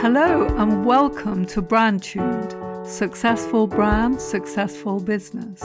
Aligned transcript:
Hello 0.00 0.46
and 0.58 0.84
welcome 0.84 1.46
to 1.46 1.62
Brand 1.62 2.02
Tuned 2.02 2.54
Successful 2.86 3.66
Brand, 3.66 4.20
Successful 4.20 5.00
Business, 5.00 5.60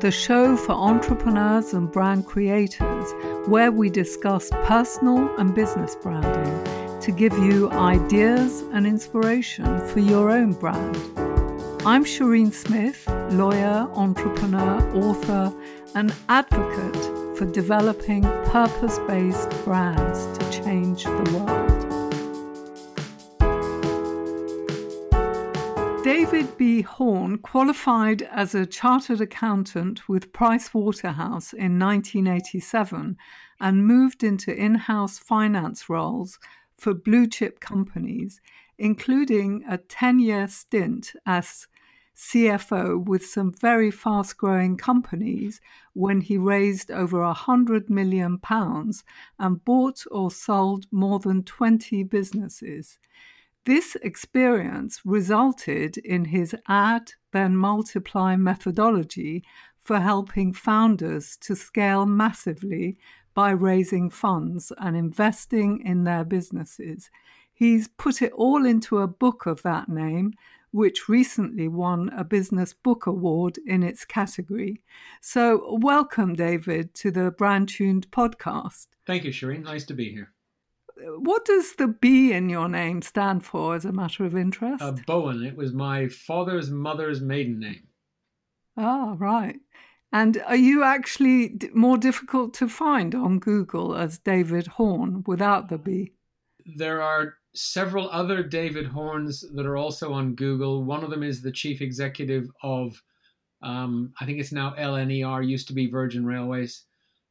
the 0.00 0.10
show 0.10 0.56
for 0.56 0.72
entrepreneurs 0.72 1.72
and 1.72 1.90
brand 1.90 2.26
creators 2.26 3.14
where 3.46 3.70
we 3.70 3.88
discuss 3.88 4.50
personal 4.64 5.32
and 5.36 5.54
business 5.54 5.94
branding 5.94 7.00
to 7.00 7.12
give 7.12 7.32
you 7.38 7.70
ideas 7.70 8.62
and 8.72 8.88
inspiration 8.88 9.86
for 9.86 10.00
your 10.00 10.32
own 10.32 10.52
brand. 10.52 10.96
I'm 11.86 12.04
Shireen 12.04 12.52
Smith, 12.52 13.06
lawyer, 13.30 13.88
entrepreneur, 13.94 14.80
author, 14.96 15.54
and 15.94 16.12
advocate 16.28 17.36
for 17.38 17.46
developing 17.46 18.22
purpose 18.46 18.98
based 19.06 19.50
brands 19.64 20.26
to 20.38 20.50
change 20.50 21.04
the 21.04 21.38
world. 21.38 21.69
David 26.02 26.56
B. 26.56 26.80
Horne 26.80 27.36
qualified 27.36 28.22
as 28.22 28.54
a 28.54 28.64
chartered 28.64 29.20
accountant 29.20 30.08
with 30.08 30.32
Price 30.32 30.72
Waterhouse 30.72 31.52
in 31.52 31.78
1987 31.78 33.18
and 33.60 33.86
moved 33.86 34.24
into 34.24 34.50
in 34.56 34.76
house 34.76 35.18
finance 35.18 35.90
roles 35.90 36.38
for 36.78 36.94
blue 36.94 37.26
chip 37.26 37.60
companies, 37.60 38.40
including 38.78 39.62
a 39.68 39.76
10 39.76 40.20
year 40.20 40.48
stint 40.48 41.12
as 41.26 41.68
CFO 42.16 43.04
with 43.04 43.26
some 43.26 43.52
very 43.52 43.90
fast 43.90 44.38
growing 44.38 44.78
companies 44.78 45.60
when 45.92 46.22
he 46.22 46.38
raised 46.38 46.90
over 46.90 47.20
a 47.20 47.34
hundred 47.34 47.90
million 47.90 48.38
pounds 48.38 49.04
and 49.38 49.62
bought 49.66 50.04
or 50.10 50.30
sold 50.30 50.86
more 50.90 51.18
than 51.18 51.44
20 51.44 52.04
businesses. 52.04 52.98
This 53.66 53.94
experience 53.96 55.02
resulted 55.04 55.98
in 55.98 56.26
his 56.26 56.56
add 56.66 57.12
then 57.32 57.56
multiply 57.56 58.34
methodology 58.34 59.44
for 59.84 60.00
helping 60.00 60.54
founders 60.54 61.36
to 61.42 61.54
scale 61.54 62.06
massively 62.06 62.96
by 63.34 63.50
raising 63.50 64.08
funds 64.08 64.72
and 64.78 64.96
investing 64.96 65.82
in 65.84 66.04
their 66.04 66.24
businesses. 66.24 67.10
He's 67.52 67.86
put 67.86 68.22
it 68.22 68.32
all 68.32 68.64
into 68.64 68.98
a 68.98 69.06
book 69.06 69.44
of 69.44 69.60
that 69.62 69.90
name, 69.90 70.32
which 70.70 71.08
recently 71.08 71.68
won 71.68 72.08
a 72.16 72.24
Business 72.24 72.72
Book 72.72 73.06
Award 73.06 73.58
in 73.66 73.82
its 73.82 74.06
category. 74.06 74.80
So, 75.20 75.76
welcome, 75.82 76.34
David, 76.34 76.94
to 76.94 77.10
the 77.10 77.30
Brand 77.30 77.68
Tuned 77.68 78.10
podcast. 78.10 78.86
Thank 79.06 79.24
you, 79.24 79.32
Shireen. 79.32 79.64
Nice 79.64 79.84
to 79.84 79.94
be 79.94 80.10
here 80.10 80.32
what 81.18 81.44
does 81.44 81.74
the 81.74 81.88
B 81.88 82.32
in 82.32 82.48
your 82.48 82.68
name 82.68 83.02
stand 83.02 83.44
for 83.44 83.74
as 83.74 83.84
a 83.84 83.92
matter 83.92 84.24
of 84.24 84.36
interest? 84.36 84.82
Uh, 84.82 84.92
Bowen. 85.06 85.44
It 85.44 85.56
was 85.56 85.72
my 85.72 86.08
father's 86.08 86.70
mother's 86.70 87.20
maiden 87.20 87.60
name. 87.60 87.88
Ah, 88.76 89.14
right. 89.18 89.56
And 90.12 90.42
are 90.46 90.56
you 90.56 90.82
actually 90.82 91.58
more 91.72 91.96
difficult 91.96 92.54
to 92.54 92.68
find 92.68 93.14
on 93.14 93.38
Google 93.38 93.94
as 93.94 94.18
David 94.18 94.66
Horne 94.66 95.22
without 95.26 95.68
the 95.68 95.78
B? 95.78 96.14
There 96.76 97.00
are 97.00 97.34
several 97.54 98.08
other 98.10 98.42
David 98.42 98.86
Hornes 98.86 99.44
that 99.54 99.66
are 99.66 99.76
also 99.76 100.12
on 100.12 100.34
Google. 100.34 100.84
One 100.84 101.04
of 101.04 101.10
them 101.10 101.22
is 101.22 101.42
the 101.42 101.52
chief 101.52 101.80
executive 101.80 102.48
of, 102.62 103.00
um, 103.62 104.12
I 104.20 104.26
think 104.26 104.40
it's 104.40 104.52
now 104.52 104.74
LNER, 104.78 105.46
used 105.46 105.68
to 105.68 105.74
be 105.74 105.90
Virgin 105.90 106.24
Railways. 106.26 106.84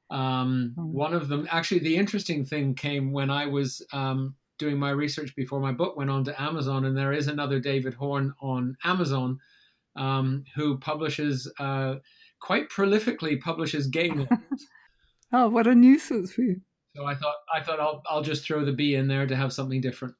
Um, 0.10 0.74
mm. 0.78 0.86
One 0.86 1.14
of 1.14 1.28
them, 1.28 1.48
actually, 1.52 1.80
the 1.80 1.96
interesting 1.96 2.46
thing 2.46 2.76
came 2.76 3.12
when 3.12 3.30
I 3.30 3.46
was 3.46 3.86
um, 3.94 4.36
doing 4.58 4.78
my 4.78 4.92
research 4.92 5.36
before 5.36 5.60
my 5.60 5.72
book 5.72 5.96
went 5.98 6.10
on 6.10 6.24
to 6.26 6.42
Amazon, 6.42 6.86
and 6.86 6.98
there 6.98 7.14
is 7.14 7.28
another 7.28 7.60
David 7.60 7.94
Horne 7.94 8.34
on 8.42 8.76
Amazon 8.84 9.40
um, 9.96 10.44
who 10.56 10.78
publishes 10.78 11.52
uh, 11.60 11.96
quite 12.42 12.70
prolifically 12.70 13.40
publishes 13.40 13.88
gay 13.88 14.10
novels. 14.10 14.40
oh, 15.34 15.50
what 15.50 15.68
a 15.68 15.76
nuisance 15.76 16.32
for 16.34 16.42
you! 16.42 16.62
So 16.96 17.06
I 17.06 17.16
thought 17.16 17.36
I 17.54 17.62
thought 17.62 17.80
I'll 17.80 18.02
I'll 18.08 18.24
just 18.24 18.46
throw 18.46 18.66
the 18.66 18.74
B 18.74 18.96
in 18.96 19.08
there 19.08 19.28
to 19.28 19.36
have 19.36 19.54
something 19.54 19.82
different. 19.82 20.16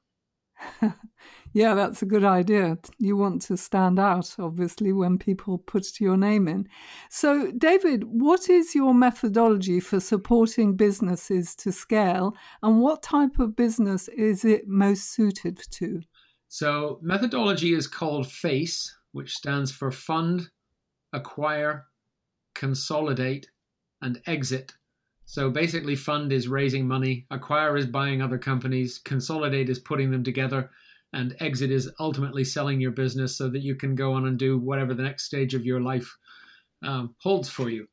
Yeah, 1.52 1.74
that's 1.74 2.02
a 2.02 2.06
good 2.06 2.24
idea. 2.24 2.78
You 2.98 3.16
want 3.16 3.42
to 3.42 3.56
stand 3.56 3.98
out, 3.98 4.34
obviously, 4.38 4.92
when 4.92 5.18
people 5.18 5.58
put 5.58 6.00
your 6.00 6.16
name 6.16 6.48
in. 6.48 6.68
So, 7.08 7.50
David, 7.52 8.04
what 8.04 8.48
is 8.48 8.74
your 8.74 8.94
methodology 8.94 9.80
for 9.80 10.00
supporting 10.00 10.76
businesses 10.76 11.54
to 11.56 11.72
scale, 11.72 12.34
and 12.62 12.80
what 12.80 13.02
type 13.02 13.38
of 13.38 13.56
business 13.56 14.08
is 14.08 14.44
it 14.44 14.68
most 14.68 15.12
suited 15.12 15.60
to? 15.72 16.02
So, 16.48 16.98
methodology 17.02 17.74
is 17.74 17.86
called 17.86 18.30
FACE, 18.30 18.96
which 19.12 19.34
stands 19.34 19.70
for 19.72 19.90
Fund, 19.90 20.48
Acquire, 21.12 21.86
Consolidate, 22.54 23.48
and 24.02 24.20
Exit. 24.26 24.72
So 25.30 25.48
basically, 25.48 25.94
fund 25.94 26.32
is 26.32 26.48
raising 26.48 26.88
money, 26.88 27.24
acquire 27.30 27.76
is 27.76 27.86
buying 27.86 28.20
other 28.20 28.36
companies, 28.36 28.98
consolidate 28.98 29.68
is 29.68 29.78
putting 29.78 30.10
them 30.10 30.24
together, 30.24 30.72
and 31.12 31.36
exit 31.38 31.70
is 31.70 31.88
ultimately 32.00 32.42
selling 32.42 32.80
your 32.80 32.90
business 32.90 33.38
so 33.38 33.48
that 33.50 33.62
you 33.62 33.76
can 33.76 33.94
go 33.94 34.12
on 34.12 34.26
and 34.26 34.36
do 34.36 34.58
whatever 34.58 34.92
the 34.92 35.04
next 35.04 35.26
stage 35.26 35.54
of 35.54 35.64
your 35.64 35.80
life 35.80 36.12
um, 36.82 37.14
holds 37.18 37.48
for 37.48 37.70
you. 37.70 37.86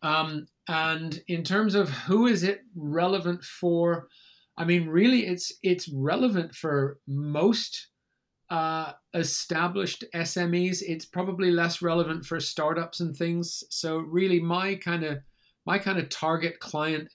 Um, 0.00 0.46
and 0.66 1.20
in 1.28 1.44
terms 1.44 1.74
of 1.74 1.90
who 1.90 2.26
is 2.26 2.42
it 2.42 2.60
relevant 2.74 3.44
for, 3.44 4.08
I 4.56 4.64
mean, 4.64 4.88
really, 4.88 5.26
it's 5.26 5.52
it's 5.62 5.90
relevant 5.92 6.54
for 6.54 7.00
most 7.06 7.88
uh, 8.48 8.92
established 9.12 10.06
SMEs. 10.14 10.78
It's 10.80 11.04
probably 11.04 11.50
less 11.50 11.82
relevant 11.82 12.24
for 12.24 12.40
startups 12.40 13.00
and 13.00 13.14
things. 13.14 13.62
So 13.68 13.98
really, 13.98 14.40
my 14.40 14.76
kind 14.76 15.04
of 15.04 15.18
my 15.68 15.78
kind 15.78 15.98
of 15.98 16.08
target 16.08 16.58
client 16.58 17.08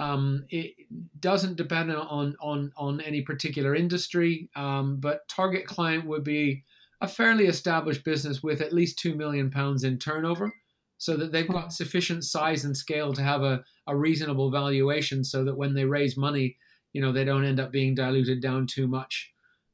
um, 0.00 0.46
it 0.48 0.74
doesn't 1.20 1.56
depend 1.56 1.92
on 1.92 2.34
on 2.40 2.72
on 2.76 3.00
any 3.02 3.20
particular 3.20 3.74
industry, 3.74 4.48
um, 4.56 4.96
but 4.98 5.28
target 5.28 5.66
client 5.66 6.06
would 6.06 6.24
be 6.24 6.64
a 7.02 7.08
fairly 7.08 7.46
established 7.46 8.02
business 8.02 8.42
with 8.42 8.62
at 8.62 8.72
least 8.72 8.98
two 8.98 9.14
million 9.14 9.50
pounds 9.50 9.84
in 9.84 9.98
turnover, 9.98 10.50
so 10.96 11.18
that 11.18 11.32
they've 11.32 11.48
got 11.48 11.74
sufficient 11.74 12.24
size 12.24 12.64
and 12.64 12.74
scale 12.74 13.12
to 13.12 13.22
have 13.22 13.42
a, 13.42 13.62
a 13.88 13.94
reasonable 13.94 14.50
valuation, 14.50 15.22
so 15.22 15.44
that 15.44 15.56
when 15.56 15.74
they 15.74 15.84
raise 15.84 16.16
money, 16.16 16.56
you 16.94 17.02
know 17.02 17.12
they 17.12 17.24
don't 17.24 17.44
end 17.44 17.60
up 17.60 17.70
being 17.70 17.94
diluted 17.94 18.40
down 18.40 18.66
too 18.66 18.86
much. 18.86 19.30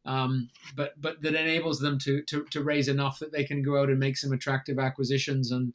Um, 0.06 0.48
but 0.75 1.00
but 1.00 1.22
that 1.22 1.34
enables 1.36 1.78
them 1.78 2.00
to, 2.00 2.22
to 2.22 2.44
to 2.50 2.65
raise 2.65 2.88
enough 2.88 3.20
that 3.20 3.31
they 3.31 3.44
can 3.44 3.62
go 3.62 3.81
out 3.81 3.91
and 3.91 4.00
make 4.00 4.16
some 4.16 4.32
attractive 4.32 4.81
acquisitions 4.81 5.53
and 5.53 5.72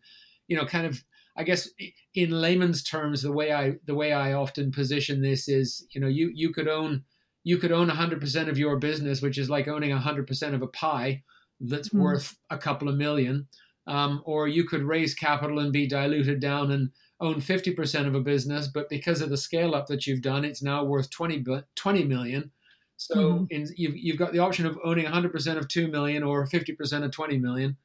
you 0.49 0.57
know 0.57 0.65
kind 0.65 0.85
of 0.85 1.01
I 1.37 1.43
guess 1.43 1.69
in 2.13 2.31
layman's 2.31 2.83
terms, 2.83 3.21
the 3.21 3.31
way 3.31 3.51
I 3.53 3.73
the 3.85 3.95
way 3.95 4.13
I 4.13 4.33
often 4.33 4.71
position 4.71 5.21
this 5.21 5.47
is, 5.47 5.85
you 5.93 6.01
know, 6.01 6.07
you 6.07 6.31
you 6.33 6.51
could 6.51 6.67
own 6.67 7.03
you 7.43 7.57
could 7.57 7.71
own 7.71 7.89
100% 7.89 8.49
of 8.49 8.57
your 8.57 8.77
business, 8.77 9.21
which 9.21 9.37
is 9.37 9.49
like 9.49 9.67
owning 9.67 9.89
100% 9.91 10.53
of 10.53 10.61
a 10.61 10.67
pie 10.67 11.23
that's 11.59 11.89
mm. 11.89 11.99
worth 11.99 12.37
a 12.49 12.57
couple 12.57 12.87
of 12.87 12.95
million, 12.97 13.47
um, 13.87 14.21
or 14.25 14.47
you 14.47 14.63
could 14.63 14.83
raise 14.83 15.15
capital 15.15 15.59
and 15.59 15.73
be 15.73 15.87
diluted 15.87 16.39
down 16.39 16.71
and 16.71 16.91
own 17.19 17.35
50% 17.35 18.07
of 18.07 18.15
a 18.15 18.19
business, 18.19 18.67
but 18.67 18.89
because 18.89 19.21
of 19.21 19.29
the 19.29 19.37
scale 19.37 19.75
up 19.75 19.87
that 19.87 20.07
you've 20.07 20.23
done, 20.23 20.43
it's 20.43 20.63
now 20.63 20.83
worth 20.83 21.09
20, 21.11 21.43
20 21.75 22.03
million. 22.05 22.51
So 22.97 23.15
mm. 23.15 23.47
in, 23.51 23.67
you've, 23.75 23.95
you've 23.95 24.17
got 24.17 24.33
the 24.33 24.39
option 24.39 24.65
of 24.65 24.77
owning 24.83 25.05
100% 25.05 25.57
of 25.57 25.67
2 25.67 25.87
million 25.87 26.23
or 26.23 26.47
50% 26.47 27.03
of 27.03 27.11
20 27.11 27.37
million. 27.37 27.77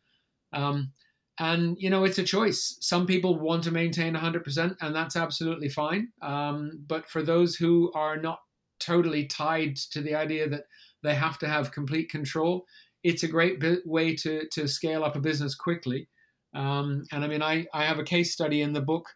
Um, 0.52 0.92
and 1.38 1.76
you 1.78 1.90
know 1.90 2.04
it's 2.04 2.18
a 2.18 2.24
choice. 2.24 2.78
Some 2.80 3.06
people 3.06 3.38
want 3.38 3.64
to 3.64 3.70
maintain 3.70 4.14
100% 4.14 4.76
and 4.80 4.94
that's 4.94 5.16
absolutely 5.16 5.68
fine. 5.68 6.08
Um, 6.22 6.82
but 6.86 7.08
for 7.08 7.22
those 7.22 7.56
who 7.56 7.92
are 7.94 8.16
not 8.16 8.40
totally 8.78 9.26
tied 9.26 9.76
to 9.76 10.00
the 10.00 10.14
idea 10.14 10.48
that 10.48 10.64
they 11.02 11.14
have 11.14 11.38
to 11.38 11.48
have 11.48 11.72
complete 11.72 12.10
control 12.10 12.66
it's 13.06 13.22
a 13.22 13.28
great 13.28 13.62
way 13.86 14.16
to, 14.16 14.48
to 14.48 14.66
scale 14.66 15.04
up 15.04 15.14
a 15.14 15.20
business 15.20 15.54
quickly. 15.54 16.08
Um, 16.54 17.04
and 17.12 17.22
i 17.22 17.28
mean 17.28 17.42
I, 17.42 17.66
I 17.72 17.84
have 17.84 17.98
a 17.98 18.04
case 18.04 18.32
study 18.32 18.62
in 18.62 18.72
the 18.72 18.80
book 18.80 19.06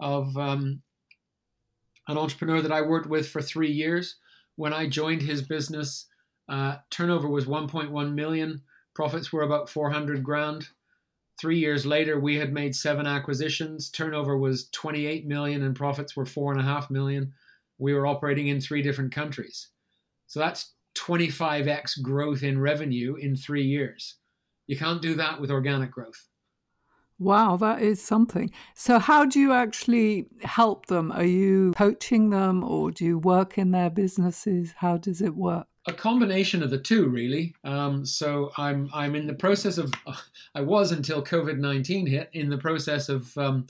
of 0.00 0.36
um, 0.36 0.82
an 2.08 2.18
entrepreneur 2.18 2.60
that 2.60 2.72
i 2.72 2.82
worked 2.82 3.08
with 3.08 3.28
for 3.28 3.40
three 3.40 3.70
years. 3.70 4.16
When 4.56 4.74
i 4.74 4.86
joined 4.88 5.22
his 5.22 5.40
business 5.40 6.06
uh, 6.48 6.76
turnover 6.90 7.28
was 7.28 7.46
1.1 7.46 8.12
million. 8.12 8.60
Profits 8.94 9.32
were 9.32 9.42
about 9.42 9.70
400 9.70 10.22
grand 10.22 10.68
Three 11.40 11.58
years 11.58 11.86
later, 11.86 12.20
we 12.20 12.36
had 12.36 12.52
made 12.52 12.76
seven 12.76 13.06
acquisitions. 13.06 13.88
Turnover 13.88 14.36
was 14.36 14.68
28 14.72 15.26
million 15.26 15.62
and 15.62 15.74
profits 15.74 16.14
were 16.14 16.26
four 16.26 16.52
and 16.52 16.60
a 16.60 16.64
half 16.64 16.90
million. 16.90 17.32
We 17.78 17.94
were 17.94 18.06
operating 18.06 18.48
in 18.48 18.60
three 18.60 18.82
different 18.82 19.14
countries. 19.14 19.68
So 20.26 20.38
that's 20.38 20.74
25x 20.98 22.02
growth 22.02 22.42
in 22.42 22.60
revenue 22.60 23.14
in 23.14 23.36
three 23.36 23.64
years. 23.64 24.16
You 24.66 24.76
can't 24.76 25.00
do 25.00 25.14
that 25.14 25.40
with 25.40 25.50
organic 25.50 25.90
growth. 25.90 26.28
Wow, 27.18 27.56
that 27.56 27.80
is 27.80 28.02
something. 28.02 28.50
So, 28.74 28.98
how 28.98 29.24
do 29.24 29.40
you 29.40 29.52
actually 29.52 30.26
help 30.42 30.86
them? 30.86 31.10
Are 31.10 31.24
you 31.24 31.72
coaching 31.74 32.28
them 32.28 32.62
or 32.64 32.90
do 32.90 33.06
you 33.06 33.18
work 33.18 33.56
in 33.56 33.70
their 33.70 33.88
businesses? 33.88 34.74
How 34.76 34.98
does 34.98 35.22
it 35.22 35.34
work? 35.34 35.69
A 35.86 35.92
combination 35.92 36.62
of 36.62 36.70
the 36.70 36.78
two, 36.78 37.08
really. 37.08 37.54
Um, 37.64 38.04
so 38.04 38.50
I'm 38.58 38.90
I'm 38.92 39.14
in 39.14 39.26
the 39.26 39.34
process 39.34 39.78
of 39.78 39.92
I 40.54 40.60
was 40.60 40.92
until 40.92 41.22
COVID 41.22 41.58
nineteen 41.58 42.06
hit 42.06 42.30
in 42.32 42.50
the 42.50 42.58
process 42.58 43.08
of 43.08 43.36
um, 43.38 43.66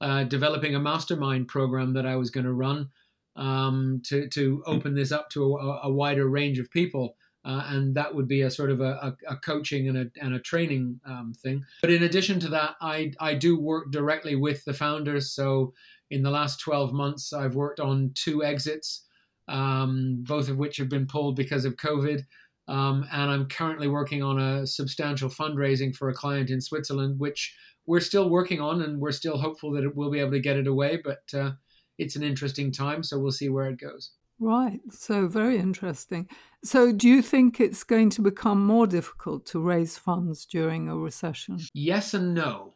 uh, 0.00 0.24
developing 0.24 0.74
a 0.74 0.80
mastermind 0.80 1.48
program 1.48 1.92
that 1.94 2.06
I 2.06 2.16
was 2.16 2.30
going 2.30 2.46
to 2.46 2.52
run 2.52 2.88
um, 3.36 4.02
to 4.06 4.28
to 4.28 4.62
open 4.66 4.94
this 4.94 5.12
up 5.12 5.30
to 5.30 5.56
a, 5.56 5.80
a 5.84 5.90
wider 5.90 6.28
range 6.28 6.58
of 6.58 6.70
people. 6.70 7.16
Uh, 7.44 7.64
and 7.68 7.94
that 7.94 8.14
would 8.14 8.28
be 8.28 8.42
a 8.42 8.50
sort 8.50 8.70
of 8.70 8.80
a, 8.80 9.16
a, 9.28 9.32
a 9.32 9.36
coaching 9.36 9.88
and 9.88 9.96
a, 9.96 10.10
and 10.20 10.34
a 10.34 10.40
training 10.40 11.00
um, 11.06 11.32
thing. 11.32 11.64
But 11.80 11.90
in 11.90 12.02
addition 12.02 12.38
to 12.40 12.48
that, 12.48 12.74
I, 12.82 13.12
I 13.20 13.34
do 13.34 13.58
work 13.58 13.90
directly 13.90 14.34
with 14.34 14.64
the 14.64 14.74
founders. 14.74 15.30
So 15.30 15.72
in 16.10 16.22
the 16.22 16.30
last 16.30 16.60
12 16.60 16.92
months, 16.92 17.32
I've 17.32 17.54
worked 17.54 17.80
on 17.80 18.10
two 18.14 18.44
exits, 18.44 19.04
um, 19.48 20.24
both 20.26 20.48
of 20.48 20.58
which 20.58 20.76
have 20.76 20.88
been 20.88 21.06
pulled 21.06 21.36
because 21.36 21.64
of 21.64 21.76
COVID. 21.76 22.24
Um, 22.68 23.06
and 23.12 23.30
I'm 23.30 23.46
currently 23.46 23.88
working 23.88 24.22
on 24.22 24.38
a 24.38 24.66
substantial 24.66 25.30
fundraising 25.30 25.94
for 25.94 26.10
a 26.10 26.14
client 26.14 26.50
in 26.50 26.60
Switzerland, 26.60 27.18
which 27.18 27.54
we're 27.86 28.00
still 28.00 28.28
working 28.28 28.60
on, 28.60 28.82
and 28.82 29.00
we're 29.00 29.12
still 29.12 29.38
hopeful 29.38 29.72
that 29.72 29.96
we'll 29.96 30.10
be 30.10 30.20
able 30.20 30.32
to 30.32 30.40
get 30.40 30.58
it 30.58 30.66
away. 30.66 31.00
But 31.02 31.22
uh, 31.32 31.52
it's 31.96 32.16
an 32.16 32.22
interesting 32.22 32.70
time, 32.70 33.02
so 33.02 33.18
we'll 33.18 33.32
see 33.32 33.48
where 33.48 33.70
it 33.70 33.80
goes. 33.80 34.10
Right. 34.40 34.80
So 34.90 35.26
very 35.26 35.58
interesting. 35.58 36.28
So 36.62 36.92
do 36.92 37.08
you 37.08 37.22
think 37.22 37.60
it's 37.60 37.82
going 37.82 38.10
to 38.10 38.22
become 38.22 38.64
more 38.64 38.86
difficult 38.86 39.46
to 39.46 39.60
raise 39.60 39.98
funds 39.98 40.46
during 40.46 40.88
a 40.88 40.96
recession? 40.96 41.58
Yes 41.74 42.14
and 42.14 42.34
no. 42.34 42.74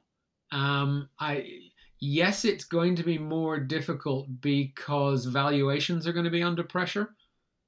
Um, 0.51 1.09
I 1.21 1.47
yes, 2.03 2.45
it's 2.45 2.65
going 2.65 2.97
to 2.97 3.05
be 3.05 3.17
more 3.17 3.61
difficult 3.61 4.27
because 4.41 5.25
valuations 5.25 6.05
are 6.05 6.13
going 6.13 6.25
to 6.25 6.31
be 6.31 6.43
under 6.43 6.65
pressure. 6.65 7.15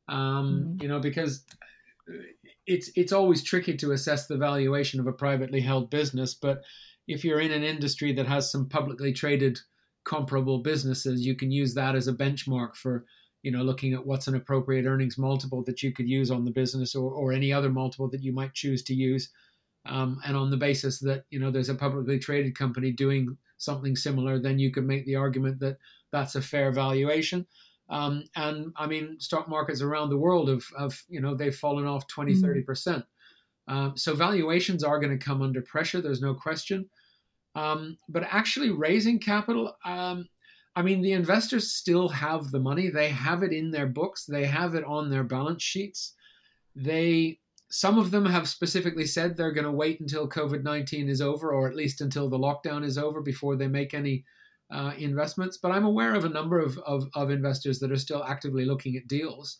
Um, 0.09 0.75
mm. 0.77 0.83
You 0.83 0.89
know, 0.89 0.99
because 0.99 1.45
it's 2.67 2.91
it's 2.97 3.13
always 3.13 3.45
tricky 3.45 3.77
to 3.77 3.93
assess 3.93 4.27
the 4.27 4.37
valuation 4.37 4.99
of 4.99 5.07
a 5.07 5.13
privately 5.13 5.61
held 5.61 5.89
business, 5.89 6.35
but 6.35 6.63
if 7.07 7.25
you're 7.25 7.41
in 7.41 7.53
an 7.53 7.63
industry 7.63 8.13
that 8.15 8.27
has 8.27 8.51
some 8.51 8.69
publicly 8.69 9.13
traded 9.13 9.61
comparable 10.05 10.59
businesses, 10.59 11.25
you 11.25 11.37
can 11.37 11.51
use 11.51 11.73
that 11.75 11.95
as 11.95 12.09
a 12.09 12.13
benchmark 12.13 12.75
for 12.75 13.05
you 13.43 13.53
know 13.53 13.63
looking 13.63 13.95
at 13.95 14.05
what's 14.05 14.27
an 14.27 14.35
appropriate 14.35 14.85
earnings 14.85 15.17
multiple 15.17 15.63
that 15.65 15.83
you 15.83 15.93
could 15.93 16.09
use 16.09 16.31
on 16.33 16.45
the 16.45 16.51
business 16.51 16.97
or, 16.97 17.13
or 17.13 17.33
any 17.33 17.53
other 17.53 17.71
multiple 17.71 18.11
that 18.11 18.23
you 18.23 18.33
might 18.33 18.53
choose 18.53 18.83
to 18.83 18.95
use 18.95 19.31
um, 19.87 20.19
and 20.25 20.37
on 20.37 20.51
the 20.51 20.57
basis 20.57 20.99
that 20.99 21.25
you 21.31 21.39
know 21.39 21.51
there's 21.51 21.69
a 21.69 21.75
publicly 21.75 22.19
traded 22.19 22.59
company 22.59 22.91
doing 22.91 23.37
something 23.59 23.97
similar 23.97 24.39
then 24.39 24.59
you 24.59 24.71
could 24.71 24.87
make 24.87 25.05
the 25.07 25.17
argument 25.17 25.59
that 25.61 25.77
that's 26.13 26.35
a 26.35 26.43
fair 26.43 26.73
valuation 26.73 27.47
um, 27.91 28.25
and 28.37 28.73
i 28.77 28.87
mean 28.87 29.19
stock 29.19 29.49
markets 29.49 29.83
around 29.83 30.11
the 30.11 30.17
world 30.17 30.49
have, 30.49 30.65
have 30.79 30.99
you 31.09 31.21
know 31.21 31.35
they've 31.35 31.57
fallen 31.57 31.87
off 31.87 32.07
20 32.09 32.33
mm-hmm. 32.33 32.43
30 32.43 32.63
percent 32.63 33.05
um, 33.67 33.97
so 33.97 34.15
valuations 34.15 34.85
are 34.85 35.01
going 35.01 35.17
to 35.17 35.25
come 35.25 35.43
under 35.43 35.63
pressure 35.63 36.01
there's 36.01 36.23
no 36.23 36.35
question 36.35 36.89
um, 37.57 37.97
but 38.09 38.25
actually 38.31 38.71
raising 38.71 39.19
capital 39.19 39.77
um, 39.85 40.27
I 40.77 40.83
mean, 40.83 41.03
the 41.03 41.13
investors 41.13 41.73
still 41.73 42.09
have 42.09 42.51
the 42.51 42.59
money. 42.59 42.91
They 42.91 43.09
have 43.09 43.43
it 43.43 43.53
in 43.53 43.71
their 43.71 43.87
books. 43.87 44.25
They 44.25 44.45
have 44.45 44.75
it 44.75 44.85
on 44.85 45.09
their 45.09 45.23
balance 45.23 45.63
sheets. 45.63 46.15
They 46.75 47.39
some 47.75 47.99
of 47.99 48.13
them 48.13 48.25
have 48.25 48.49
specifically 48.49 49.05
said 49.05 49.37
they're 49.37 49.51
going 49.51 49.65
to 49.65 49.73
wait 49.73 49.99
until 49.99 50.29
COVID 50.29 50.63
nineteen 50.63 51.09
is 51.09 51.21
over, 51.21 51.53
or 51.53 51.69
at 51.69 51.75
least 51.75 52.01
until 52.01 52.29
the 52.29 52.39
lockdown 52.39 52.85
is 52.85 52.97
over, 52.97 53.21
before 53.21 53.57
they 53.57 53.67
make 53.67 53.95
any 53.95 54.25
uh, 54.73 54.93
investments. 54.97 55.57
But 55.57 55.73
I'm 55.73 55.85
aware 55.85 56.15
of 56.15 56.25
a 56.25 56.29
number 56.29 56.61
of, 56.61 56.79
of, 56.87 57.09
of 57.15 57.31
investors 57.31 57.81
that 57.81 57.91
are 57.91 57.97
still 57.97 58.23
actively 58.23 58.65
looking 58.65 58.95
at 58.95 59.09
deals. 59.09 59.59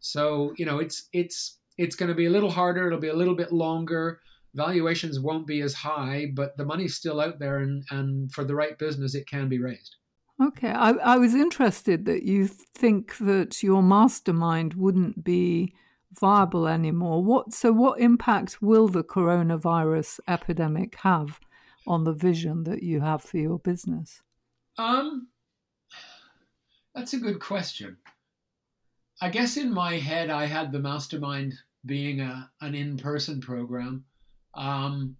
So 0.00 0.52
you 0.58 0.66
know, 0.66 0.78
it's 0.78 1.08
it's 1.14 1.58
it's 1.78 1.96
going 1.96 2.10
to 2.10 2.14
be 2.14 2.26
a 2.26 2.30
little 2.30 2.50
harder. 2.50 2.86
It'll 2.86 3.00
be 3.00 3.08
a 3.08 3.16
little 3.16 3.34
bit 3.34 3.50
longer. 3.50 4.20
Valuations 4.54 5.18
won't 5.18 5.46
be 5.46 5.62
as 5.62 5.72
high, 5.72 6.26
but 6.34 6.54
the 6.58 6.66
money's 6.66 6.96
still 6.96 7.18
out 7.18 7.38
there, 7.38 7.60
and 7.60 7.82
and 7.90 8.30
for 8.30 8.44
the 8.44 8.54
right 8.54 8.78
business, 8.78 9.14
it 9.14 9.26
can 9.26 9.48
be 9.48 9.58
raised. 9.58 9.96
Okay, 10.40 10.70
I, 10.70 10.90
I 10.90 11.16
was 11.16 11.34
interested 11.34 12.04
that 12.04 12.24
you 12.24 12.46
think 12.46 13.16
that 13.18 13.62
your 13.62 13.82
mastermind 13.82 14.74
wouldn't 14.74 15.24
be 15.24 15.72
viable 16.12 16.66
anymore. 16.66 17.22
What 17.22 17.52
so? 17.52 17.72
What 17.72 18.00
impact 18.00 18.62
will 18.62 18.88
the 18.88 19.04
coronavirus 19.04 20.20
epidemic 20.28 20.96
have 21.02 21.40
on 21.86 22.04
the 22.04 22.12
vision 22.12 22.64
that 22.64 22.82
you 22.82 23.00
have 23.00 23.22
for 23.22 23.38
your 23.38 23.58
business? 23.58 24.22
Um, 24.76 25.28
that's 26.94 27.14
a 27.14 27.18
good 27.18 27.40
question. 27.40 27.96
I 29.20 29.30
guess 29.30 29.56
in 29.56 29.72
my 29.72 29.94
head, 29.98 30.30
I 30.30 30.46
had 30.46 30.70
the 30.70 30.78
mastermind 30.78 31.54
being 31.84 32.20
a 32.20 32.50
an 32.60 32.74
in 32.74 32.96
person 32.96 33.40
program. 33.40 34.04
Um, 34.54 35.16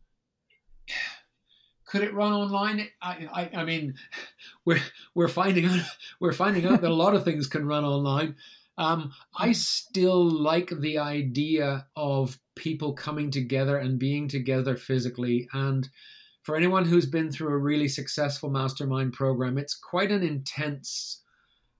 could 1.86 2.02
it 2.02 2.14
run 2.14 2.32
online? 2.32 2.86
I, 3.00 3.28
I, 3.32 3.60
I 3.60 3.64
mean, 3.64 3.94
we're 4.64 4.80
we're 5.14 5.28
finding 5.28 5.66
out 5.66 5.80
we're 6.20 6.32
finding 6.32 6.66
out 6.66 6.80
that 6.82 6.90
a 6.90 6.94
lot 6.94 7.14
of 7.14 7.24
things 7.24 7.46
can 7.46 7.66
run 7.66 7.84
online. 7.84 8.36
Um, 8.78 9.12
I 9.36 9.52
still 9.52 10.24
like 10.24 10.72
the 10.80 10.98
idea 10.98 11.86
of 11.96 12.38
people 12.54 12.92
coming 12.92 13.30
together 13.30 13.76
and 13.76 13.98
being 13.98 14.28
together 14.28 14.76
physically. 14.76 15.48
And 15.52 15.88
for 16.42 16.56
anyone 16.56 16.84
who's 16.84 17.06
been 17.06 17.30
through 17.30 17.48
a 17.48 17.58
really 17.58 17.88
successful 17.88 18.48
mastermind 18.48 19.12
program, 19.12 19.58
it's 19.58 19.74
quite 19.74 20.12
an 20.12 20.22
intense 20.22 21.22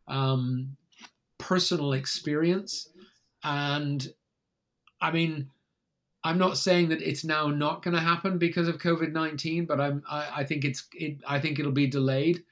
um, 0.09 0.77
personal 1.39 1.93
experience. 1.93 2.91
And 3.45 4.06
I 5.00 5.12
mean, 5.12 5.49
I'm 6.25 6.39
not 6.39 6.59
saying 6.59 6.89
that 6.89 7.00
it's 7.00 7.25
now 7.25 7.47
not 7.47 7.83
going 7.83 7.95
to 7.95 8.00
happen 8.00 8.39
because 8.39 8.67
of 8.67 8.79
COVID 8.79 9.12
nineteen, 9.12 9.67
but 9.67 9.81
I'm 9.81 10.03
I, 10.11 10.29
I, 10.39 10.45
think 10.45 10.65
it's 10.65 10.89
it, 10.93 11.19
I 11.27 11.39
think 11.39 11.59
it'll 11.59 11.73
be 11.73 11.87
delayed. 11.87 12.43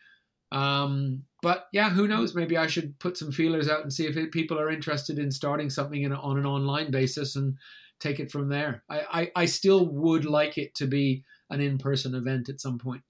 Um, 0.53 1.25
but 1.47 1.69
yeah, 1.71 1.91
who 1.91 2.09
knows? 2.09 2.35
Maybe 2.35 2.57
I 2.57 2.67
should 2.67 2.99
put 2.99 3.17
some 3.17 3.31
feelers 3.31 3.69
out 3.69 3.83
and 3.83 3.93
see 3.93 4.05
if 4.05 4.33
people 4.33 4.59
are 4.59 4.69
interested 4.69 5.17
in 5.17 5.31
starting 5.31 5.71
something 5.71 6.03
in, 6.03 6.13
on 6.13 6.39
an 6.39 6.45
online 6.45 6.91
basis 6.91 7.37
and 7.37 7.55
take 8.01 8.19
it 8.19 8.33
from 8.33 8.49
there. 8.49 8.83
I, 8.91 9.01
I, 9.13 9.31
I 9.37 9.45
still 9.45 9.87
would 9.87 10.25
like 10.25 10.59
it 10.59 10.75
to 10.75 10.89
be 10.89 11.23
an 11.49 11.61
in 11.61 11.79
person 11.79 12.17
event 12.17 12.49
at 12.49 12.61
some 12.61 12.79
point 12.79 13.03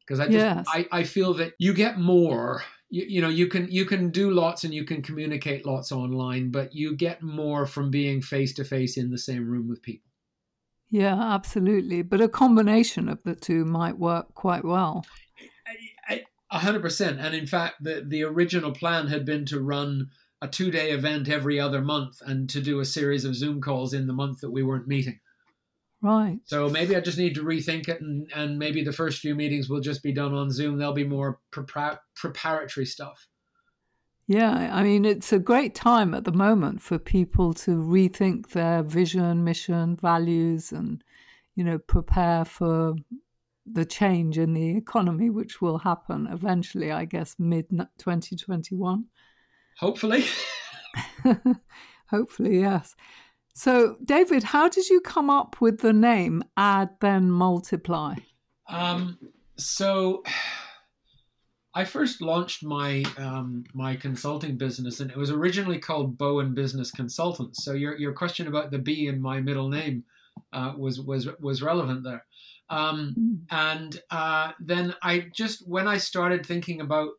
because 0.00 0.20
I 0.20 0.24
just 0.24 0.38
yes. 0.38 0.64
I, 0.66 0.86
I 0.90 1.04
feel 1.04 1.34
that 1.34 1.52
you 1.58 1.74
get 1.74 1.98
more 1.98 2.62
you, 2.88 3.04
you 3.06 3.20
know 3.20 3.28
you 3.28 3.46
can 3.46 3.70
you 3.70 3.84
can 3.84 4.08
do 4.08 4.30
lots 4.30 4.64
and 4.64 4.72
you 4.72 4.86
can 4.86 5.02
communicate 5.02 5.66
lots 5.66 5.92
online 5.92 6.50
but 6.50 6.74
you 6.74 6.96
get 6.96 7.22
more 7.22 7.66
from 7.66 7.90
being 7.90 8.22
face 8.22 8.54
to 8.54 8.64
face 8.64 8.96
in 8.96 9.10
the 9.10 9.18
same 9.18 9.46
room 9.46 9.68
with 9.68 9.82
people 9.82 10.08
yeah 10.88 11.34
absolutely 11.34 12.00
but 12.00 12.22
a 12.22 12.28
combination 12.28 13.10
of 13.10 13.22
the 13.24 13.34
two 13.34 13.66
might 13.66 13.98
work 13.98 14.32
quite 14.34 14.64
well 14.64 15.04
a 16.56 16.60
hundred 16.60 16.82
percent 16.82 17.20
and 17.20 17.34
in 17.34 17.46
fact 17.46 17.74
the 17.82 18.04
the 18.06 18.22
original 18.22 18.72
plan 18.72 19.06
had 19.06 19.24
been 19.24 19.44
to 19.44 19.60
run 19.60 20.08
a 20.40 20.48
two 20.48 20.70
day 20.70 20.90
event 20.90 21.28
every 21.28 21.60
other 21.60 21.80
month 21.80 22.20
and 22.22 22.48
to 22.50 22.60
do 22.60 22.80
a 22.80 22.84
series 22.84 23.24
of 23.24 23.36
zoom 23.36 23.60
calls 23.60 23.92
in 23.92 24.06
the 24.06 24.12
month 24.12 24.40
that 24.40 24.50
we 24.50 24.62
weren't 24.62 24.88
meeting 24.88 25.20
Right. 26.02 26.38
So 26.44 26.68
maybe 26.68 26.94
I 26.94 27.00
just 27.00 27.18
need 27.18 27.34
to 27.36 27.42
rethink 27.42 27.88
it, 27.88 28.00
and, 28.00 28.30
and 28.34 28.58
maybe 28.58 28.84
the 28.84 28.92
first 28.92 29.20
few 29.20 29.34
meetings 29.34 29.68
will 29.68 29.80
just 29.80 30.02
be 30.02 30.12
done 30.12 30.34
on 30.34 30.50
Zoom. 30.50 30.78
There'll 30.78 30.92
be 30.92 31.04
more 31.04 31.40
prepar- 31.50 31.98
preparatory 32.14 32.86
stuff. 32.86 33.26
Yeah, 34.28 34.70
I 34.72 34.82
mean, 34.82 35.04
it's 35.04 35.32
a 35.32 35.38
great 35.38 35.74
time 35.74 36.12
at 36.12 36.24
the 36.24 36.32
moment 36.32 36.82
for 36.82 36.98
people 36.98 37.54
to 37.54 37.70
rethink 37.70 38.50
their 38.50 38.82
vision, 38.82 39.44
mission, 39.44 39.96
values, 39.96 40.72
and, 40.72 41.02
you 41.54 41.64
know, 41.64 41.78
prepare 41.78 42.44
for 42.44 42.94
the 43.70 43.84
change 43.84 44.38
in 44.38 44.54
the 44.54 44.76
economy, 44.76 45.30
which 45.30 45.60
will 45.60 45.78
happen 45.78 46.28
eventually, 46.30 46.92
I 46.92 47.04
guess, 47.04 47.36
mid 47.38 47.68
2021. 47.70 49.04
Hopefully. 49.78 50.24
Hopefully, 52.10 52.60
yes. 52.60 52.94
So, 53.54 53.96
David, 54.04 54.42
how 54.42 54.68
did 54.68 54.88
you 54.88 55.00
come 55.00 55.30
up 55.30 55.60
with 55.60 55.80
the 55.80 55.92
name 55.92 56.42
Add 56.56 56.90
Then 57.00 57.30
Multiply? 57.30 58.16
Um, 58.68 59.18
so, 59.56 60.22
I 61.74 61.84
first 61.84 62.22
launched 62.22 62.64
my 62.64 63.04
um, 63.18 63.64
my 63.74 63.96
consulting 63.96 64.56
business, 64.56 65.00
and 65.00 65.10
it 65.10 65.16
was 65.16 65.30
originally 65.30 65.78
called 65.78 66.16
Bowen 66.16 66.54
Business 66.54 66.90
Consultants. 66.90 67.64
So, 67.64 67.72
your 67.72 67.98
your 67.98 68.12
question 68.12 68.46
about 68.46 68.70
the 68.70 68.78
B 68.78 69.08
in 69.08 69.20
my 69.20 69.40
middle 69.40 69.68
name 69.68 70.04
uh, 70.52 70.72
was 70.76 71.00
was 71.00 71.28
was 71.40 71.62
relevant 71.62 72.04
there. 72.04 72.24
Um, 72.68 73.14
hmm. 73.14 73.34
and 73.50 74.00
uh, 74.10 74.52
then 74.58 74.94
I 75.02 75.26
just 75.34 75.66
when 75.68 75.86
I 75.86 75.98
started 75.98 76.44
thinking 76.44 76.80
about 76.80 77.10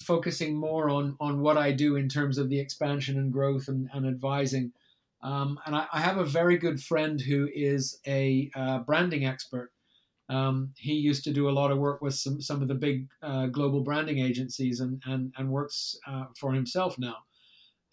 focusing 0.00 0.56
more 0.56 0.90
on 0.90 1.16
on 1.20 1.40
what 1.40 1.56
I 1.56 1.72
do 1.72 1.96
in 1.96 2.08
terms 2.08 2.38
of 2.38 2.48
the 2.48 2.58
expansion 2.58 3.18
and 3.18 3.32
growth 3.32 3.68
and, 3.68 3.88
and 3.92 4.06
advising. 4.06 4.72
Um, 5.22 5.58
and 5.66 5.76
I, 5.76 5.86
I, 5.92 6.00
have 6.00 6.16
a 6.16 6.24
very 6.24 6.56
good 6.56 6.82
friend 6.82 7.20
who 7.20 7.46
is 7.54 8.00
a 8.06 8.50
uh, 8.54 8.78
branding 8.78 9.26
expert. 9.26 9.70
Um, 10.30 10.72
he 10.78 10.94
used 10.94 11.24
to 11.24 11.32
do 11.32 11.50
a 11.50 11.52
lot 11.52 11.70
of 11.70 11.78
work 11.78 12.00
with 12.00 12.14
some, 12.14 12.40
some 12.40 12.62
of 12.62 12.68
the 12.68 12.74
big 12.74 13.06
uh, 13.22 13.46
global 13.46 13.82
branding 13.82 14.18
agencies 14.18 14.80
and, 14.80 15.02
and, 15.04 15.34
and 15.36 15.50
works 15.50 15.94
uh, 16.06 16.24
for 16.38 16.52
himself 16.52 16.98
now. 16.98 17.16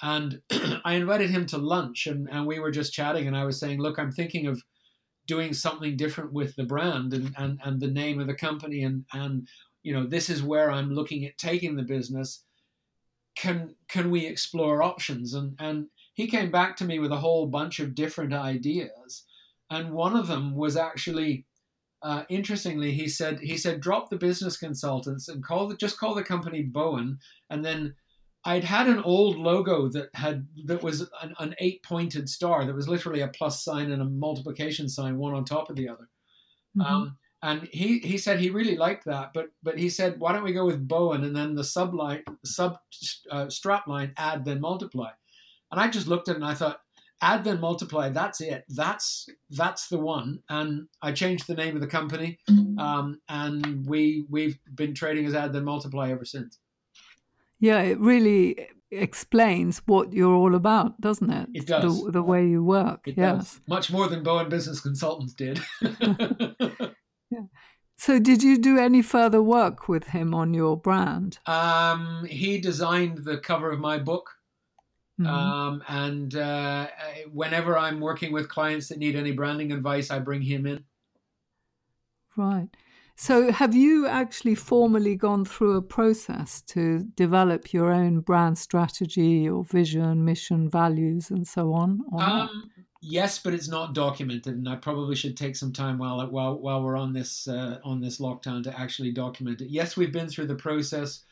and 0.02 0.40
I 0.86 0.94
invited 0.94 1.30
him 1.30 1.46
to 1.48 1.58
lunch, 1.58 2.08
and, 2.08 2.30
and 2.32 2.48
we 2.48 2.60
were 2.60 2.72
just 2.72 2.94
chatting, 2.94 3.28
and 3.28 3.36
I 3.36 3.44
was 3.44 3.60
saying, 3.60 3.82
look, 3.82 4.00
I'm 4.00 4.12
thinking 4.12 4.48
of 4.48 4.64
doing 5.28 5.54
something 5.54 5.96
different 5.96 6.34
with 6.34 6.56
the 6.56 6.64
brand 6.64 7.14
and, 7.14 7.34
and, 7.38 7.60
and 7.64 7.80
the 7.80 7.88
name 7.88 8.20
of 8.20 8.28
the 8.28 8.34
company, 8.34 8.84
and 8.84 9.06
and 9.14 9.48
you 9.84 9.94
know 9.94 10.06
this 10.06 10.30
is 10.30 10.42
where 10.42 10.72
I'm 10.72 10.94
looking 10.94 11.26
at 11.26 11.38
taking 11.38 11.76
the 11.76 11.84
business. 11.84 12.44
Can 13.36 13.76
can 13.88 14.10
we 14.10 14.26
explore 14.26 14.82
options? 14.82 15.34
And 15.34 15.56
and 15.60 15.88
he 16.14 16.28
came 16.28 16.52
back 16.52 16.76
to 16.78 16.86
me 16.86 17.00
with 17.00 17.12
a 17.12 17.18
whole 17.18 17.48
bunch 17.48 17.80
of 17.80 17.96
different 17.96 18.34
ideas, 18.34 19.26
and 19.70 19.92
one 19.92 20.16
of 20.16 20.28
them 20.28 20.56
was 20.56 20.76
actually 20.76 21.46
uh, 22.04 22.24
interestingly, 22.30 22.92
he 22.92 23.08
said 23.08 23.40
he 23.40 23.58
said 23.58 23.82
drop 23.82 24.10
the 24.10 24.18
business 24.18 24.58
consultants 24.58 25.30
and 25.30 25.44
call 25.44 25.68
the, 25.68 25.76
just 25.76 26.00
call 26.00 26.14
the 26.14 26.24
company 26.24 26.62
Bowen, 26.62 27.18
and 27.50 27.66
then 27.66 27.94
I'd 28.48 28.64
had 28.64 28.88
an 28.88 29.00
old 29.00 29.38
logo 29.38 29.90
that 29.90 30.08
had 30.14 30.48
that 30.66 30.82
was 30.82 31.02
an, 31.22 31.34
an 31.38 31.54
eight 31.60 31.84
pointed 31.84 32.30
star 32.30 32.66
that 32.66 32.74
was 32.74 32.88
literally 32.88 33.20
a 33.20 33.28
plus 33.28 33.62
sign 33.62 33.92
and 33.92 34.02
a 34.02 34.06
multiplication 34.06 34.88
sign, 34.88 35.18
one 35.18 35.34
on 35.34 35.44
top 35.44 35.70
of 35.70 35.76
the 35.76 35.90
other. 35.90 36.08
Mm-hmm. 36.78 36.82
Um, 36.82 37.18
and 37.44 37.68
he, 37.74 38.00
he 38.00 38.18
said 38.18 38.40
he 38.40 38.50
really 38.50 38.78
liked 38.78 39.04
that, 39.06 39.32
but 39.34 39.48
but 39.64 39.78
he 39.78 39.90
said 39.90 40.18
why 40.20 40.32
don't 40.32 40.46
we 40.46 40.54
go 40.54 40.66
with 40.66 40.88
Bowen 40.88 41.26
and 41.26 41.36
then 41.36 41.56
the 41.56 41.62
subline 41.62 42.22
sub 42.46 42.78
uh, 43.30 43.50
strap 43.50 43.86
line 43.86 44.14
add 44.16 44.46
then 44.46 44.62
multiply, 44.62 45.10
and 45.72 45.82
I 45.82 45.90
just 45.90 46.08
looked 46.08 46.30
at 46.30 46.34
it 46.34 46.38
and 46.38 46.46
I 46.46 46.54
thought 46.54 46.80
add 47.22 47.44
then 47.44 47.60
multiply 47.60 48.10
that's 48.10 48.42
it 48.42 48.64
that's 48.70 49.28
that's 49.50 49.88
the 49.88 49.98
one 49.98 50.40
and 50.50 50.88
i 51.02 51.12
changed 51.12 51.48
the 51.48 51.56
name 51.56 51.74
of 51.74 51.82
the 51.82 51.88
company 51.88 52.38
mm-hmm. 52.48 52.78
um, 52.78 53.20
and 53.28 53.84
we 53.88 54.28
we've 54.30 54.60
been 54.76 54.94
trading 54.94 55.26
as 55.26 55.34
add 55.34 55.52
then 55.52 55.64
multiply 55.64 56.12
ever 56.12 56.24
since 56.24 56.60
yeah 57.60 57.82
it 57.82 58.00
really 58.00 58.68
explains 58.92 59.82
what 59.86 60.14
you're 60.14 60.34
all 60.34 60.56
about 60.56 61.00
doesn't 61.02 61.30
it 61.30 61.50
it 61.54 61.68
does 61.68 62.04
the, 62.06 62.12
the 62.12 62.24
way 62.24 62.48
you 62.48 62.64
work 62.64 63.02
it 63.06 63.16
yes 63.18 63.36
does. 63.36 63.62
much 63.68 63.92
more 63.92 64.08
than 64.08 64.24
bowen 64.24 64.48
business 64.48 64.80
consultants 64.80 65.34
did 65.34 65.60
yeah 67.30 67.44
so 67.98 68.20
did 68.20 68.42
you 68.42 68.58
do 68.58 68.78
any 68.78 69.02
further 69.02 69.42
work 69.42 69.90
with 69.90 70.06
him 70.06 70.34
on 70.34 70.54
your 70.54 70.78
brand 70.78 71.40
um, 71.48 72.26
he 72.30 72.60
designed 72.60 73.18
the 73.26 73.38
cover 73.38 73.72
of 73.72 73.80
my 73.80 73.98
book 73.98 74.38
Mm-hmm. 75.20 75.34
Um, 75.34 75.84
and 75.88 76.36
uh, 76.36 76.88
whenever 77.34 77.78
I'm 77.78 78.00
working 78.00 78.32
with 78.32 78.50
clients 78.50 78.90
that 78.90 79.00
need 79.00 79.16
any 79.16 79.32
branding 79.32 79.72
advice, 79.72 80.12
I 80.12 80.20
bring 80.20 80.42
him 80.42 80.68
in. 80.68 80.84
Right. 82.36 82.70
So, 83.20 83.52
have 83.52 83.74
you 83.74 84.06
actually 84.06 84.54
formally 84.54 85.16
gone 85.16 85.44
through 85.44 85.76
a 85.76 85.82
process 85.82 86.62
to 86.68 87.00
develop 87.16 87.74
your 87.74 87.92
own 87.92 88.20
brand 88.20 88.60
strategy 88.60 89.50
or 89.50 89.64
vision, 89.64 90.24
mission, 90.24 90.70
values, 90.70 91.32
and 91.32 91.48
so 91.48 91.74
on? 91.74 92.02
Um, 92.20 92.70
yes, 93.02 93.40
but 93.40 93.56
it's 93.56 93.68
not 93.68 93.96
documented, 93.96 94.54
and 94.54 94.70
I 94.70 94.76
probably 94.76 95.16
should 95.16 95.36
take 95.36 95.56
some 95.56 95.74
time 95.74 95.98
while 95.98 96.26
while 96.30 96.60
while 96.60 96.84
we're 96.84 96.96
on 96.96 97.12
this 97.12 97.48
uh, 97.48 97.80
on 97.84 98.00
this 98.02 98.20
lockdown 98.20 98.62
to 98.64 98.80
actually 98.80 99.12
document 99.14 99.62
it. 99.62 99.72
Yes, 99.72 99.98
we've 99.98 100.14
been 100.14 100.30
through 100.30 100.48
the 100.48 100.56
process. 100.56 101.24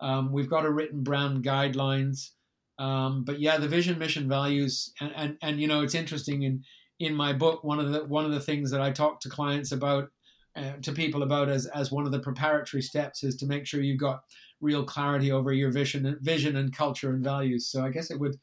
Um, 0.00 0.32
we've 0.32 0.48
got 0.48 0.64
a 0.64 0.70
written 0.70 1.02
brand 1.02 1.44
guidelines. 1.44 2.30
Um, 2.78 3.22
but 3.24 3.38
yeah, 3.38 3.58
the 3.58 3.68
vision, 3.68 3.98
mission, 3.98 4.28
values, 4.28 4.92
and, 5.00 5.12
and 5.14 5.38
and 5.42 5.60
you 5.60 5.68
know, 5.68 5.82
it's 5.82 5.94
interesting 5.94 6.42
in 6.42 6.64
in 7.00 7.14
my 7.14 7.32
book. 7.32 7.64
One 7.64 7.80
of 7.80 7.92
the 7.92 8.04
one 8.04 8.24
of 8.24 8.32
the 8.32 8.40
things 8.40 8.70
that 8.70 8.80
I 8.80 8.90
talk 8.90 9.20
to 9.20 9.28
clients 9.28 9.72
about, 9.72 10.10
uh, 10.56 10.72
to 10.82 10.92
people 10.92 11.22
about 11.22 11.48
as 11.48 11.66
as 11.66 11.90
one 11.90 12.06
of 12.06 12.12
the 12.12 12.20
preparatory 12.20 12.82
steps 12.82 13.24
is 13.24 13.36
to 13.36 13.46
make 13.46 13.66
sure 13.66 13.80
you've 13.80 14.00
got 14.00 14.24
real 14.60 14.84
clarity 14.84 15.32
over 15.32 15.52
your 15.52 15.70
vision, 15.70 16.16
vision 16.22 16.56
and 16.56 16.74
culture 16.74 17.10
and 17.10 17.22
values. 17.22 17.66
So 17.66 17.84
I 17.84 17.90
guess 17.90 18.10
it 18.10 18.18
would 18.18 18.38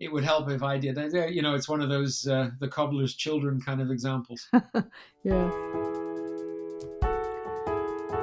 it 0.00 0.12
would 0.12 0.24
help 0.24 0.50
if 0.50 0.62
I 0.62 0.78
did. 0.78 0.98
You 1.12 1.42
know, 1.42 1.54
it's 1.54 1.68
one 1.68 1.80
of 1.80 1.88
those 1.88 2.26
uh, 2.26 2.50
the 2.60 2.68
cobbler's 2.68 3.14
children 3.14 3.60
kind 3.60 3.80
of 3.80 3.90
examples. 3.90 4.48
yeah. 5.24 5.50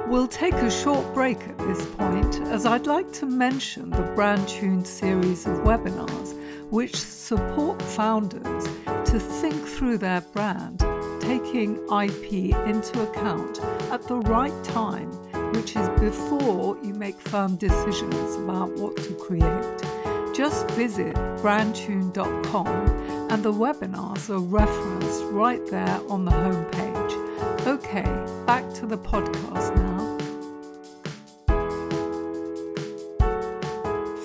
We'll 0.08 0.28
take 0.28 0.54
a 0.54 0.70
short 0.70 1.14
break 1.14 1.40
at 1.40 1.58
this 1.58 1.86
point 1.86 2.42
as 2.48 2.66
I'd 2.66 2.86
like 2.86 3.12
to 3.14 3.26
mention 3.26 3.88
the 3.88 4.02
Brand 4.14 4.46
Tuned 4.46 4.86
series 4.86 5.46
of 5.46 5.58
webinars 5.60 6.38
which 6.72 6.96
support 6.96 7.80
founders 7.82 8.64
to 9.04 9.20
think 9.20 9.54
through 9.66 9.98
their 9.98 10.22
brand, 10.22 10.80
taking 11.22 11.76
IP 11.88 12.52
into 12.66 13.00
account 13.02 13.60
at 13.92 14.02
the 14.08 14.16
right 14.16 14.64
time, 14.64 15.08
which 15.54 15.76
is 15.76 15.88
before 16.00 16.76
you 16.82 16.92
make 16.92 17.18
firm 17.20 17.56
decisions 17.56 18.34
about 18.34 18.70
what 18.72 18.96
to 18.96 19.14
create. 19.14 20.34
Just 20.34 20.68
visit 20.72 21.14
brandtune.com 21.40 22.66
and 23.30 23.42
the 23.42 23.52
webinars 23.52 24.28
are 24.30 24.40
referenced 24.40 25.22
right 25.26 25.64
there 25.68 26.00
on 26.08 26.24
the 26.24 26.32
homepage. 26.32 27.66
Okay, 27.66 28.02
back 28.44 28.64
to 28.74 28.86
the 28.86 28.98
podcast 28.98 29.76
now. 29.76 30.02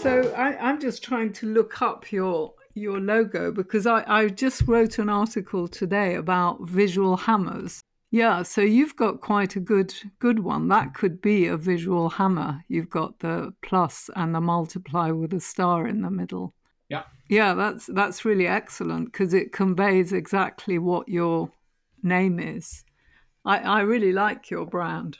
So 0.02 0.34
I, 0.36 0.70
am 0.70 0.80
just 0.80 1.04
trying 1.04 1.34
to 1.34 1.46
look 1.46 1.82
up 1.82 2.12
your 2.12 2.54
your 2.78 3.00
logo 3.00 3.52
because 3.52 3.86
I, 3.86 4.04
I 4.08 4.28
just 4.28 4.68
wrote 4.68 5.00
an 5.00 5.10
article 5.10 5.68
today 5.68 6.16
about 6.16 6.68
visual 6.68 7.18
hammers. 7.18 7.82
Yeah, 8.10 8.44
so 8.44 8.62
you've 8.62 8.96
got 8.96 9.20
quite 9.20 9.56
a 9.56 9.60
good 9.60 9.94
good 10.20 10.40
one. 10.40 10.70
That 10.70 10.88
hmm. 10.88 10.94
could 10.94 11.22
be 11.22 11.48
a 11.48 11.58
visual 11.58 12.10
hammer. 12.10 12.64
You've 12.68 12.90
got 12.90 13.20
the 13.20 13.54
plus 13.62 14.10
and 14.16 14.34
the 14.34 14.42
multiply 14.42 15.12
with 15.12 15.34
a 15.34 15.40
star 15.40 15.88
in 15.88 16.02
the 16.02 16.12
middle. 16.12 16.54
Yeah. 16.90 17.04
Yeah, 17.30 17.54
that's 17.54 17.88
that's 17.88 18.24
really 18.24 18.48
excellent 18.48 19.12
because 19.12 19.34
it 19.34 19.52
conveys 19.52 20.14
exactly 20.14 20.80
what 20.80 21.10
your 21.10 21.52
name 22.02 22.40
is. 22.40 22.84
I, 23.44 23.60
I 23.60 23.82
really 23.82 24.14
like 24.14 24.50
your 24.50 24.66
brand. 24.66 25.18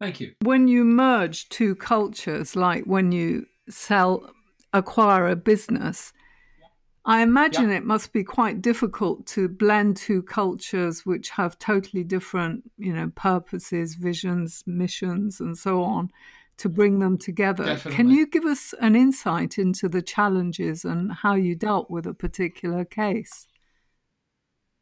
Thank 0.00 0.20
you. 0.20 0.32
When 0.42 0.66
you 0.66 0.84
merge 0.84 1.48
two 1.48 1.76
cultures, 1.76 2.56
like 2.56 2.84
when 2.84 3.12
you 3.12 3.46
sell, 3.68 4.28
acquire 4.72 5.28
a 5.28 5.36
business, 5.36 6.12
I 7.04 7.22
imagine 7.22 7.70
yeah. 7.70 7.78
it 7.78 7.84
must 7.84 8.12
be 8.12 8.22
quite 8.22 8.62
difficult 8.62 9.26
to 9.28 9.48
blend 9.48 9.96
two 9.96 10.22
cultures 10.22 11.04
which 11.04 11.30
have 11.30 11.58
totally 11.58 12.04
different, 12.04 12.70
you 12.78 12.92
know, 12.92 13.10
purposes, 13.16 13.96
visions, 13.96 14.62
missions, 14.66 15.40
and 15.40 15.58
so 15.58 15.82
on, 15.82 16.10
to 16.58 16.68
bring 16.68 17.00
them 17.00 17.18
together. 17.18 17.64
Definitely. 17.64 17.96
Can 17.96 18.10
you 18.10 18.26
give 18.26 18.44
us 18.44 18.72
an 18.80 18.94
insight 18.94 19.58
into 19.58 19.88
the 19.88 20.02
challenges 20.02 20.84
and 20.84 21.12
how 21.12 21.34
you 21.34 21.56
dealt 21.56 21.90
with 21.90 22.06
a 22.06 22.14
particular 22.14 22.84
case? 22.84 23.48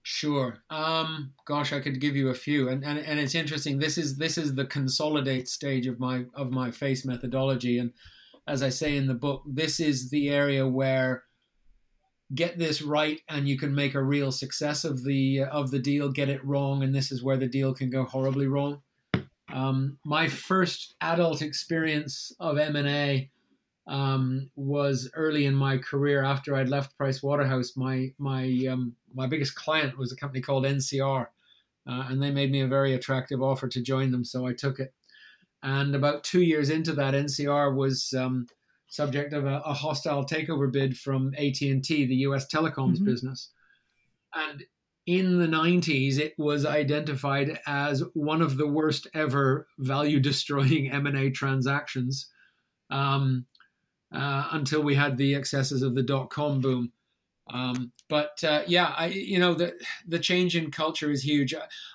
Sure. 0.03 0.59
Um, 0.69 1.33
gosh, 1.47 1.73
I 1.73 1.81
could 1.81 2.01
give 2.01 2.17
you 2.17 2.29
a 2.29 2.35
few, 2.35 2.69
and, 2.69 2.85
and 2.85 2.99
and 2.99 3.21
it's 3.21 3.35
interesting. 3.35 3.79
This 3.79 3.99
is 3.99 4.17
this 4.17 4.39
is 4.39 4.55
the 4.55 4.65
consolidate 4.65 5.47
stage 5.47 5.87
of 5.87 6.01
my 6.01 6.25
of 6.35 6.51
my 6.51 6.71
face 6.71 7.05
methodology, 7.05 7.79
and 7.79 7.93
as 8.47 8.63
I 8.63 8.71
say 8.71 8.97
in 8.97 9.07
the 9.07 9.15
book, 9.15 9.43
this 9.47 9.79
is 9.79 10.11
the 10.11 10.31
area 10.31 10.67
where 10.67 11.25
get 12.35 12.59
this 12.59 12.83
right 12.83 13.21
and 13.29 13.49
you 13.49 13.59
can 13.59 13.75
make 13.75 13.95
a 13.95 14.03
real 14.03 14.31
success 14.31 14.85
of 14.85 15.05
the 15.05 15.43
of 15.45 15.71
the 15.71 15.79
deal. 15.79 16.11
Get 16.11 16.29
it 16.29 16.45
wrong, 16.45 16.83
and 16.83 16.95
this 16.95 17.11
is 17.13 17.23
where 17.23 17.37
the 17.37 17.49
deal 17.49 17.75
can 17.75 17.91
go 17.91 18.05
horribly 18.05 18.47
wrong. 18.47 18.83
Um, 19.53 19.99
my 20.05 20.29
first 20.29 20.95
adult 21.01 21.43
experience 21.43 22.33
of 22.39 22.59
M 22.59 22.77
and 22.77 22.89
A 22.89 23.31
um, 23.87 24.51
was 24.55 25.11
early 25.15 25.47
in 25.47 25.55
my 25.55 25.79
career 25.79 26.23
after 26.23 26.55
I'd 26.55 26.69
left 26.69 26.97
Price 26.97 27.23
Waterhouse. 27.23 27.73
My 27.77 28.13
my 28.19 28.45
um, 28.71 28.95
my 29.15 29.27
biggest 29.27 29.55
client 29.55 29.99
was 29.99 30.13
a 30.13 30.17
company 30.17 30.41
called 30.41 30.65
NCR, 30.65 31.27
uh, 31.87 32.05
and 32.09 32.23
they 32.23 32.31
made 32.31 32.53
me 32.53 32.61
a 32.61 32.69
very 32.69 32.95
attractive 32.95 33.43
offer 33.43 33.69
to 33.69 33.83
join 33.83 34.11
them, 34.11 34.25
so 34.25 34.47
I 34.47 34.53
took 34.53 34.79
it. 34.79 34.95
And 35.63 35.95
about 35.95 36.25
two 36.25 36.41
years 36.41 36.71
into 36.71 36.93
that, 36.93 37.15
NCR 37.15 37.75
was 37.75 38.15
um, 38.17 38.47
subject 38.91 39.33
of 39.33 39.47
a, 39.47 39.63
a, 39.65 39.73
hostile 39.73 40.27
takeover 40.27 40.71
bid 40.71 40.97
from 40.97 41.33
AT 41.39 41.61
and 41.63 41.83
T, 41.83 42.05
the 42.07 42.17
U.S. 42.17 42.47
telecoms 42.53 42.97
mm-hmm. 42.97 43.07
business. 43.07 43.51
And 44.35 44.65
in 45.07 45.39
the 45.39 45.47
90s, 45.47 46.19
it 46.19 46.35
was 46.37 46.67
identified 46.67 47.59
as 47.67 48.03
one 48.15 48.43
of 48.43 48.57
the 48.57 48.67
worst 48.67 49.07
ever 49.15 49.67
value-destroying 49.79 50.91
M&A 50.93 51.31
transactions 51.31 52.29
um, 52.91 53.47
uh, 54.13 54.49
until 54.53 54.83
we 54.83 54.97
had 54.97 55.17
the 55.17 55.35
excesses 55.35 55.83
of 55.83 55.95
the 55.95 56.03
dot-com 56.03 56.61
boom. 56.61 56.93
Um, 57.53 57.93
but 58.09 58.43
uh, 58.45 58.63
yeah, 58.67 58.95
I 58.97 59.07
you 59.07 59.39
know 59.39 59.55
the 59.55 59.75
the 60.07 60.19
change 60.19 60.57
in 60.57 60.71
culture 60.71 61.11
is 61.11 61.23
huge. 61.23 61.55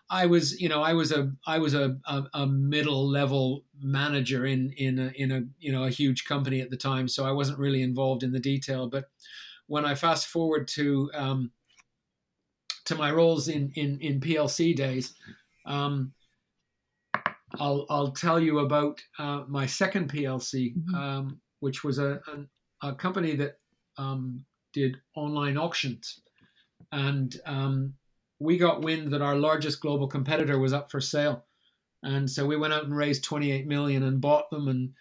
I 0.09 0.25
was 0.25 0.59
you 0.59 0.67
know 0.67 0.81
I 0.81 0.93
was 0.93 1.11
a 1.11 1.31
I 1.47 1.59
was 1.59 1.73
a, 1.73 1.97
a, 2.05 2.23
a 2.33 2.45
middle 2.45 3.09
level 3.09 3.63
manager 3.81 4.45
in 4.45 4.73
in 4.77 4.99
a, 4.99 5.11
in 5.15 5.31
a 5.31 5.41
you 5.59 5.71
know 5.71 5.83
a 5.83 5.89
huge 5.89 6.25
company 6.25 6.61
at 6.61 6.69
the 6.69 6.77
time, 6.77 7.07
so 7.07 7.25
I 7.25 7.31
wasn't 7.31 7.59
really 7.59 7.83
involved 7.83 8.23
in 8.23 8.31
the 8.31 8.39
detail. 8.39 8.89
But 8.89 9.05
when 9.67 9.85
I 9.85 9.95
fast 9.95 10.27
forward 10.27 10.67
to 10.69 11.09
um, 11.13 11.51
to 12.85 12.95
my 12.95 13.11
roles 13.11 13.47
in 13.47 13.71
in, 13.75 13.99
in 14.01 14.19
PLC 14.19 14.75
days, 14.75 15.13
um, 15.65 16.13
I'll 17.59 17.85
I'll 17.89 18.11
tell 18.11 18.41
you 18.41 18.59
about 18.59 19.01
uh, 19.17 19.43
my 19.47 19.65
second 19.65 20.11
PLC, 20.11 20.75
mm-hmm. 20.75 20.95
um, 20.95 21.41
which 21.61 21.83
was 21.83 21.97
a, 21.97 22.19
a, 22.81 22.89
a 22.89 22.95
company 22.95 23.35
that 23.37 23.57
um, 23.97 24.45
did 24.75 24.97
online 25.15 25.57
auctions, 25.57 26.19
and 26.91 27.39
um, 27.45 27.93
we 28.39 28.57
got 28.57 28.81
wind 28.81 29.13
that 29.13 29.21
our 29.21 29.37
largest 29.37 29.79
global 29.79 30.07
competitor 30.07 30.59
was 30.59 30.73
up 30.73 30.91
for 30.91 30.99
sale, 30.99 31.45
and 32.03 32.29
so 32.29 32.45
we 32.45 32.57
went 32.57 32.73
out 32.73 32.83
and 32.83 32.95
raised 32.95 33.23
28 33.23 33.65
million 33.65 34.03
and 34.03 34.19
bought 34.19 34.49
them 34.51 34.67
and 34.67 34.91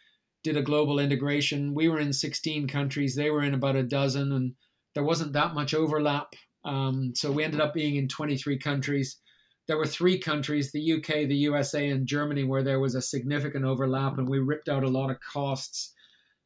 did 0.45 0.57
a 0.57 0.63
global 0.63 1.01
integration. 1.01 1.75
We 1.75 1.89
were 1.89 1.99
in 1.99 2.13
16 2.13 2.69
countries; 2.69 3.17
they 3.17 3.31
were 3.31 3.43
in 3.43 3.55
about 3.55 3.75
a 3.75 3.83
dozen, 3.83 4.33
and 4.33 4.55
there 4.95 5.05
wasn't 5.05 5.33
that 5.33 5.55
much 5.55 5.75
overlap. 5.75 6.35
Um, 6.65 7.13
so 7.17 7.33
we 7.33 7.43
ended 7.43 7.61
up 7.61 7.75
being 7.75 7.97
in 7.97 8.07
23 8.07 8.59
countries. 8.59 9.19
There 9.67 9.77
were 9.77 9.87
three 9.87 10.19
countries, 10.19 10.71
the 10.71 10.93
UK, 10.93 11.27
the 11.27 11.49
USA, 11.49 11.91
and 11.91 12.07
Germany, 12.07 12.45
where 12.45 12.63
there 12.63 12.81
was 12.81 12.95
a 12.95 13.03
significant 13.03 13.65
overlap, 13.65 14.19
and 14.19 14.29
we 14.29 14.39
ripped 14.39 14.69
out 14.69 14.85
a 14.85 14.89
lot 14.89 15.11
of 15.11 15.17
costs 15.21 15.94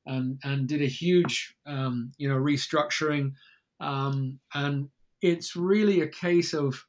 and, 0.08 0.40
and 0.42 0.66
did 0.66 0.82
a 0.82 0.86
huge, 0.86 1.54
um, 1.66 2.12
you 2.18 2.28
know, 2.28 2.36
restructuring. 2.36 3.32
Um, 3.80 4.40
and 4.54 4.88
it's 5.22 5.54
really 5.54 6.00
a 6.00 6.08
case 6.08 6.54
of 6.54 6.84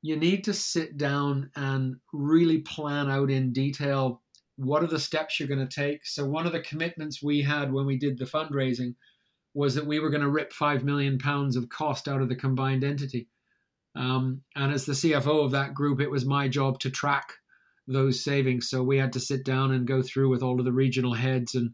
you 0.00 0.16
need 0.16 0.44
to 0.44 0.54
sit 0.54 0.96
down 0.96 1.50
and 1.56 1.96
really 2.12 2.58
plan 2.58 3.10
out 3.10 3.30
in 3.30 3.52
detail 3.52 4.22
what 4.56 4.82
are 4.82 4.88
the 4.88 4.98
steps 4.98 5.38
you're 5.38 5.48
going 5.48 5.66
to 5.66 5.74
take. 5.74 6.06
So 6.06 6.24
one 6.24 6.46
of 6.46 6.52
the 6.52 6.60
commitments 6.60 7.22
we 7.22 7.42
had 7.42 7.72
when 7.72 7.84
we 7.84 7.98
did 7.98 8.18
the 8.18 8.24
fundraising 8.24 8.94
was 9.52 9.74
that 9.74 9.86
we 9.86 9.98
were 9.98 10.10
going 10.10 10.22
to 10.22 10.30
rip 10.30 10.52
five 10.52 10.84
million 10.84 11.18
pounds 11.18 11.56
of 11.56 11.68
cost 11.68 12.08
out 12.08 12.22
of 12.22 12.28
the 12.28 12.36
combined 12.36 12.84
entity. 12.84 13.28
Um, 13.96 14.42
and 14.54 14.72
as 14.72 14.84
the 14.84 14.92
CFO 14.92 15.44
of 15.44 15.50
that 15.52 15.74
group, 15.74 16.00
it 16.00 16.10
was 16.10 16.24
my 16.24 16.48
job 16.48 16.78
to 16.80 16.90
track 16.90 17.32
those 17.88 18.22
savings. 18.22 18.68
So 18.68 18.82
we 18.82 18.98
had 18.98 19.12
to 19.14 19.20
sit 19.20 19.44
down 19.44 19.72
and 19.72 19.86
go 19.86 20.02
through 20.02 20.28
with 20.28 20.42
all 20.42 20.58
of 20.58 20.64
the 20.64 20.72
regional 20.72 21.14
heads. 21.14 21.54
And 21.54 21.70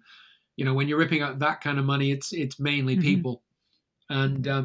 you 0.57 0.65
know, 0.65 0.75
when 0.75 0.89
you're 0.89 0.99
ripping 0.99 1.23
out 1.23 1.39
that 1.39 1.61
kind 1.61 1.79
of 1.79 1.85
money, 1.85 2.11
it's 2.11 2.33
it's 2.33 2.59
mainly 2.61 2.95
mm-hmm. 2.95 3.03
people. 3.03 3.43
And 4.09 4.47
uh, 4.47 4.65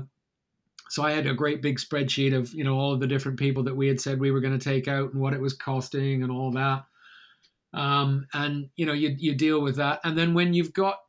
so 0.90 1.04
I 1.04 1.12
had 1.12 1.28
a 1.28 1.34
great 1.34 1.62
big 1.62 1.80
spreadsheet 1.80 2.36
of 2.36 2.54
you 2.54 2.64
know 2.64 2.78
all 2.78 2.94
of 2.94 3.00
the 3.00 3.08
different 3.08 3.40
people 3.40 3.64
that 3.64 3.76
we 3.76 3.88
had 3.88 4.02
said 4.02 4.20
we 4.20 4.32
were 4.32 4.42
going 4.42 4.58
to 4.58 4.64
take 4.64 4.88
out 4.88 5.14
and 5.14 5.22
what 5.22 5.34
it 5.34 5.42
was 5.42 5.54
costing 5.54 6.24
and 6.24 6.32
all 6.32 6.52
that. 6.52 6.86
Um, 7.74 8.28
and 8.34 8.70
you 8.76 8.86
know, 8.86 8.94
you 8.94 9.16
you 9.18 9.36
deal 9.36 9.62
with 9.62 9.76
that. 9.78 10.00
And 10.04 10.18
then 10.18 10.34
when 10.34 10.54
you've 10.54 10.74
got 10.74 11.00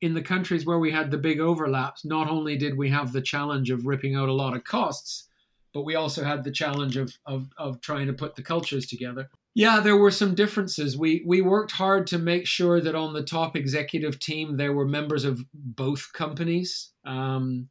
in 0.00 0.14
the 0.14 0.22
countries 0.22 0.66
where 0.66 0.78
we 0.78 0.90
had 0.90 1.10
the 1.10 1.18
big 1.18 1.40
overlaps, 1.40 2.04
not 2.04 2.28
only 2.28 2.56
did 2.56 2.76
we 2.76 2.90
have 2.90 3.12
the 3.12 3.22
challenge 3.22 3.70
of 3.70 3.86
ripping 3.86 4.14
out 4.14 4.28
a 4.28 4.32
lot 4.32 4.54
of 4.54 4.64
costs, 4.64 5.28
but 5.72 5.82
we 5.82 5.94
also 5.94 6.22
had 6.22 6.44
the 6.44 6.50
challenge 6.50 6.96
of, 6.96 7.16
of, 7.26 7.48
of 7.56 7.80
trying 7.80 8.06
to 8.06 8.12
put 8.12 8.36
the 8.36 8.42
cultures 8.42 8.86
together. 8.86 9.30
Yeah, 9.54 9.80
there 9.80 9.96
were 9.96 10.10
some 10.10 10.34
differences. 10.34 10.98
We 10.98 11.22
we 11.26 11.40
worked 11.40 11.72
hard 11.72 12.06
to 12.08 12.18
make 12.18 12.46
sure 12.46 12.80
that 12.80 12.94
on 12.94 13.12
the 13.12 13.22
top 13.22 13.56
executive 13.56 14.18
team 14.18 14.56
there 14.56 14.72
were 14.72 14.86
members 14.86 15.24
of 15.24 15.44
both 15.52 16.12
companies. 16.12 16.90
Um, 17.04 17.68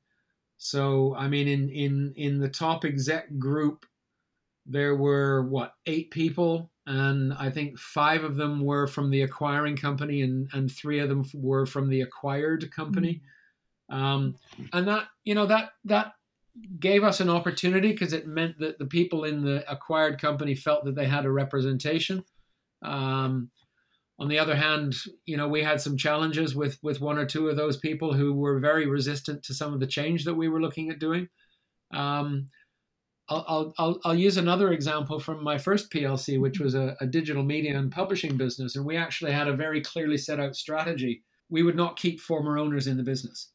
so 0.58 1.14
I 1.16 1.28
mean, 1.28 1.48
in 1.48 1.70
in 1.70 2.14
in 2.16 2.40
the 2.40 2.50
top 2.50 2.86
exec 2.86 3.38
group, 3.38 3.86
there 4.66 4.96
were 4.96 5.44
what 5.50 5.74
eight 5.86 6.12
people 6.12 6.72
and 6.86 7.34
I 7.34 7.50
think 7.50 7.80
five 7.80 8.24
of 8.24 8.36
them 8.36 8.62
were 8.62 8.88
from 8.88 9.10
the 9.10 9.22
acquiring 9.22 9.78
company, 9.78 10.22
and 10.22 10.50
and 10.54 10.72
three 10.72 11.00
of 11.00 11.10
them 11.10 11.24
were 11.34 11.66
from 11.66 11.90
the 11.90 12.02
acquired 12.02 12.72
company. 12.72 13.22
Mm-hmm. 13.92 14.04
Um, 14.04 14.36
and 14.74 14.88
that 14.88 15.08
you 15.24 15.36
know 15.36 15.46
that 15.46 15.72
that 15.86 16.14
gave 16.80 17.04
us 17.04 17.20
an 17.20 17.30
opportunity 17.30 17.92
because 17.92 18.14
it 18.14 18.28
meant 18.28 18.60
that 18.60 18.78
the 18.78 18.86
people 18.86 19.24
in 19.24 19.44
the 19.44 19.70
acquired 19.72 20.22
company 20.22 20.56
felt 20.56 20.86
that 20.86 20.96
they 20.96 21.08
had 21.08 21.26
a 21.26 21.32
representation. 21.32 22.24
Um, 22.84 23.50
on 24.20 24.28
the 24.28 24.40
other 24.40 24.56
hand, 24.56 24.96
you 25.26 25.38
know, 25.38 25.48
we 25.48 25.64
had 25.64 25.82
some 25.82 25.98
challenges 25.98 26.56
with 26.56 26.78
with 26.84 27.02
one 27.02 27.18
or 27.18 27.26
two 27.26 27.50
of 27.50 27.58
those 27.58 27.78
people 27.78 28.14
who 28.14 28.34
were 28.34 28.60
very 28.60 28.86
resistant 28.86 29.44
to 29.44 29.54
some 29.54 29.74
of 29.74 29.80
the 29.80 29.88
change 29.88 30.26
that 30.26 30.36
we 30.36 30.48
were 30.48 30.62
looking 30.62 30.90
at 30.90 31.00
doing. 31.00 31.28
Um, 31.94 32.50
I'll, 33.30 33.74
I'll, 33.78 34.00
I'll 34.04 34.16
use 34.16 34.38
another 34.38 34.74
example 34.74 35.20
from 35.20 35.44
my 35.44 35.58
first 35.58 35.92
PLC, 35.92 36.40
which 36.40 36.60
was 36.60 36.76
a, 36.76 36.96
a, 37.00 37.08
digital 37.08 37.42
media 37.42 37.78
and 37.78 37.90
publishing 37.90 38.36
business. 38.36 38.76
And 38.76 38.86
we 38.86 38.98
actually 38.98 39.32
had 39.32 39.48
a 39.48 39.56
very 39.56 39.80
clearly 39.80 40.18
set 40.18 40.42
out 40.42 40.58
strategy. 40.58 41.24
We 41.50 41.64
would 41.64 41.78
not 41.78 41.98
keep 41.98 42.20
former 42.20 42.58
owners 42.58 42.88
in 42.88 42.98
the 42.98 43.04
business. 43.04 43.53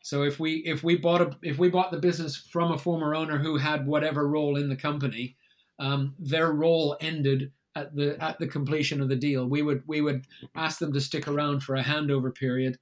So 0.00 0.22
if 0.22 0.38
we 0.38 0.56
if 0.64 0.82
we 0.82 0.96
bought 0.96 1.20
a 1.20 1.36
if 1.42 1.58
we 1.58 1.68
bought 1.68 1.90
the 1.90 1.98
business 1.98 2.36
from 2.36 2.72
a 2.72 2.78
former 2.78 3.14
owner 3.14 3.38
who 3.38 3.56
had 3.56 3.86
whatever 3.86 4.28
role 4.28 4.56
in 4.56 4.68
the 4.68 4.76
company, 4.76 5.36
um, 5.78 6.14
their 6.18 6.52
role 6.52 6.96
ended 7.00 7.52
at 7.74 7.94
the 7.94 8.22
at 8.22 8.38
the 8.38 8.46
completion 8.46 9.00
of 9.00 9.08
the 9.08 9.16
deal. 9.16 9.46
We 9.46 9.62
would 9.62 9.82
we 9.86 10.00
would 10.00 10.26
ask 10.54 10.78
them 10.78 10.92
to 10.92 11.00
stick 11.00 11.28
around 11.28 11.60
for 11.62 11.76
a 11.76 11.82
handover 11.82 12.34
period. 12.34 12.78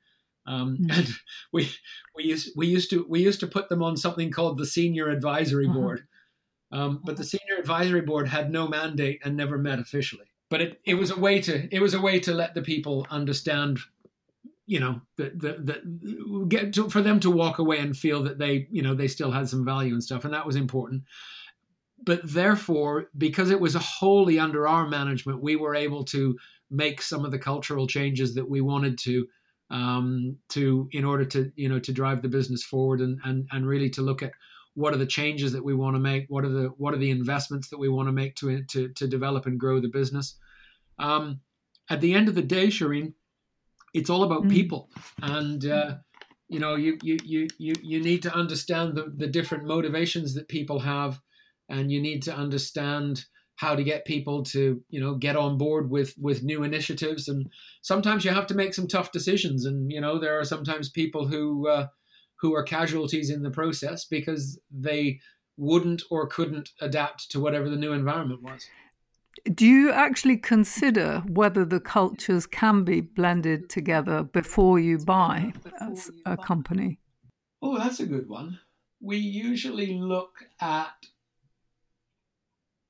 Um, 0.47 0.79
mm-hmm. 0.79 0.99
and 0.99 1.09
we 1.53 1.71
we 2.15 2.25
used 2.25 2.51
we 2.57 2.67
used 2.67 2.91
to 2.91 3.07
we 3.09 3.21
used 3.21 3.41
to 3.41 3.47
put 3.47 3.69
them 3.69 3.83
on 3.83 3.97
something 3.97 4.31
called 4.31 4.59
the 4.59 4.67
senior 4.67 5.09
advisory 5.09 5.67
uh-huh. 5.67 5.79
board, 5.79 6.07
um, 6.73 7.01
but 7.05 7.17
the 7.17 7.25
senior 7.25 7.57
advisory 7.59 8.03
board 8.03 8.29
had 8.29 8.51
no 8.51 8.69
mandate 8.69 9.21
and 9.25 9.37
never 9.37 9.59
met 9.59 9.79
officially. 9.79 10.27
But 10.49 10.63
it, 10.63 10.81
it 10.85 10.95
was 10.95 11.11
a 11.11 11.19
way 11.19 11.41
to 11.43 11.69
it 11.75 11.81
was 11.81 11.95
a 11.95 12.01
way 12.01 12.21
to 12.21 12.33
let 12.33 12.55
the 12.55 12.63
people 12.63 13.07
understand, 13.11 13.81
you 14.67 14.81
know, 14.81 15.01
that 15.17 15.41
that 15.41 16.49
get 16.49 16.73
to, 16.75 16.91
for 16.91 17.01
them 17.01 17.21
to 17.21 17.31
walk 17.31 17.59
away 17.59 17.79
and 17.79 17.97
feel 17.97 18.23
that 18.25 18.39
they 18.39 18.67
you 18.71 18.83
know 18.83 18.95
they 18.95 19.09
still 19.09 19.31
had 19.31 19.49
some 19.49 19.65
value 19.65 19.93
and 19.93 20.03
stuff, 20.03 20.25
and 20.25 20.35
that 20.35 20.47
was 20.47 20.57
important. 20.57 21.03
But 22.05 22.21
therefore, 22.25 23.09
because 23.17 23.51
it 23.51 23.61
was 23.61 23.75
wholly 23.75 24.39
under 24.39 24.69
our 24.69 24.89
management, 24.89 25.43
we 25.43 25.57
were 25.57 25.75
able 25.75 26.05
to 26.07 26.37
make 26.71 27.01
some 27.01 27.25
of 27.25 27.31
the 27.31 27.39
cultural 27.39 27.87
changes 27.87 28.35
that 28.35 28.49
we 28.49 28.61
wanted 28.61 28.99
to 28.99 29.27
um, 29.71 30.37
to 30.51 30.89
in 30.93 31.05
order 31.05 31.25
to 31.25 31.53
you 31.57 31.69
know 31.69 31.79
to 31.79 31.93
drive 31.93 32.23
the 32.23 32.29
business 32.29 32.63
forward 32.63 33.01
and 33.01 33.21
and 33.25 33.49
and 33.53 33.67
really 33.67 33.91
to 33.91 34.03
look 34.03 34.23
at 34.23 34.33
what 34.75 34.93
are 34.93 34.99
the 34.99 35.07
changes 35.07 35.53
that 35.53 35.65
we 35.65 35.75
want 35.75 35.97
to 35.97 36.01
make 36.01 36.27
what 36.29 36.45
are 36.45 36.51
the 36.51 36.69
what 36.77 36.95
are 36.95 36.99
the 36.99 37.11
investments 37.11 37.69
that 37.69 37.79
we 37.79 37.89
want 37.89 38.09
to 38.09 38.13
make 38.13 38.35
to 38.37 38.63
to, 38.65 38.89
to 38.91 39.07
develop 39.07 39.47
and 39.47 39.59
grow 39.59 39.81
the 39.81 39.89
business 39.89 40.37
um, 40.99 41.41
at 41.91 42.01
the 42.01 42.15
end 42.15 42.29
of 42.29 42.35
the 42.35 42.43
day 42.43 42.69
Shireen 42.69 43.13
it's 43.95 44.11
all 44.11 44.23
about 44.23 44.45
mm. 44.45 44.51
people 44.51 44.91
and 45.23 45.67
uh, 45.67 45.97
you 46.49 46.59
know 46.59 46.75
you, 46.75 46.99
you 47.03 47.17
you 47.25 47.49
you 47.59 47.75
you 47.83 48.01
need 48.01 48.23
to 48.23 48.35
understand 48.35 48.95
the, 48.95 49.13
the 49.17 49.27
different 49.27 49.65
motivations 49.65 50.35
that 50.35 50.49
people 50.49 50.79
have 50.81 51.21
and 51.69 51.91
you 51.91 52.01
need 52.01 52.23
to 52.23 52.35
understand 52.35 53.25
how 53.57 53.75
to 53.75 53.83
get 53.83 54.05
people 54.05 54.43
to 54.43 54.81
you 54.89 55.01
know 55.01 55.15
get 55.15 55.37
on 55.37 55.59
board 55.59 55.91
with 55.91 56.15
with 56.19 56.43
new 56.43 56.63
initiatives 56.63 57.29
and 57.29 57.47
sometimes 57.83 58.25
you 58.25 58.31
have 58.31 58.47
to 58.47 58.55
make 58.55 58.75
some 58.75 58.87
tough 58.87 59.13
decisions 59.13 59.65
and 59.65 59.91
you 59.91 60.01
know 60.01 60.19
there 60.19 60.39
are 60.39 60.45
sometimes 60.45 60.91
people 60.91 61.27
who 61.27 61.69
uh, 61.69 61.87
who 62.41 62.55
are 62.55 62.63
casualties 62.63 63.31
in 63.31 63.43
the 63.43 63.51
process 63.51 64.05
because 64.05 64.61
they 64.71 65.19
wouldn't 65.57 66.03
or 66.11 66.27
couldn't 66.27 66.71
adapt 66.81 67.31
to 67.31 67.41
whatever 67.41 67.71
the 67.71 67.77
new 67.77 67.93
environment 67.93 68.43
was. 68.43 68.67
Do 69.45 69.67
you 69.67 69.93
actually 69.93 70.39
consider 70.39 71.23
whether 71.27 71.65
the 71.65 71.81
cultures 71.81 72.47
can 72.47 72.85
be 72.85 73.01
blended 73.01 73.69
together 73.69 74.23
before 74.23 74.79
you 74.79 74.99
buy 74.99 75.53
as 75.81 76.11
a 76.25 76.37
company? 76.37 76.99
Oh, 77.63 77.79
that's 77.79 78.01
a 78.01 78.07
good 78.07 78.29
one. 78.29 78.59
We 79.01 79.19
usually 79.19 79.99
look 79.99 80.35
at 80.61 80.95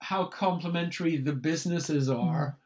how 0.01 0.27
complementary 0.27 1.17
the 1.17 1.33
businesses 1.33 2.09
are. 2.09 2.59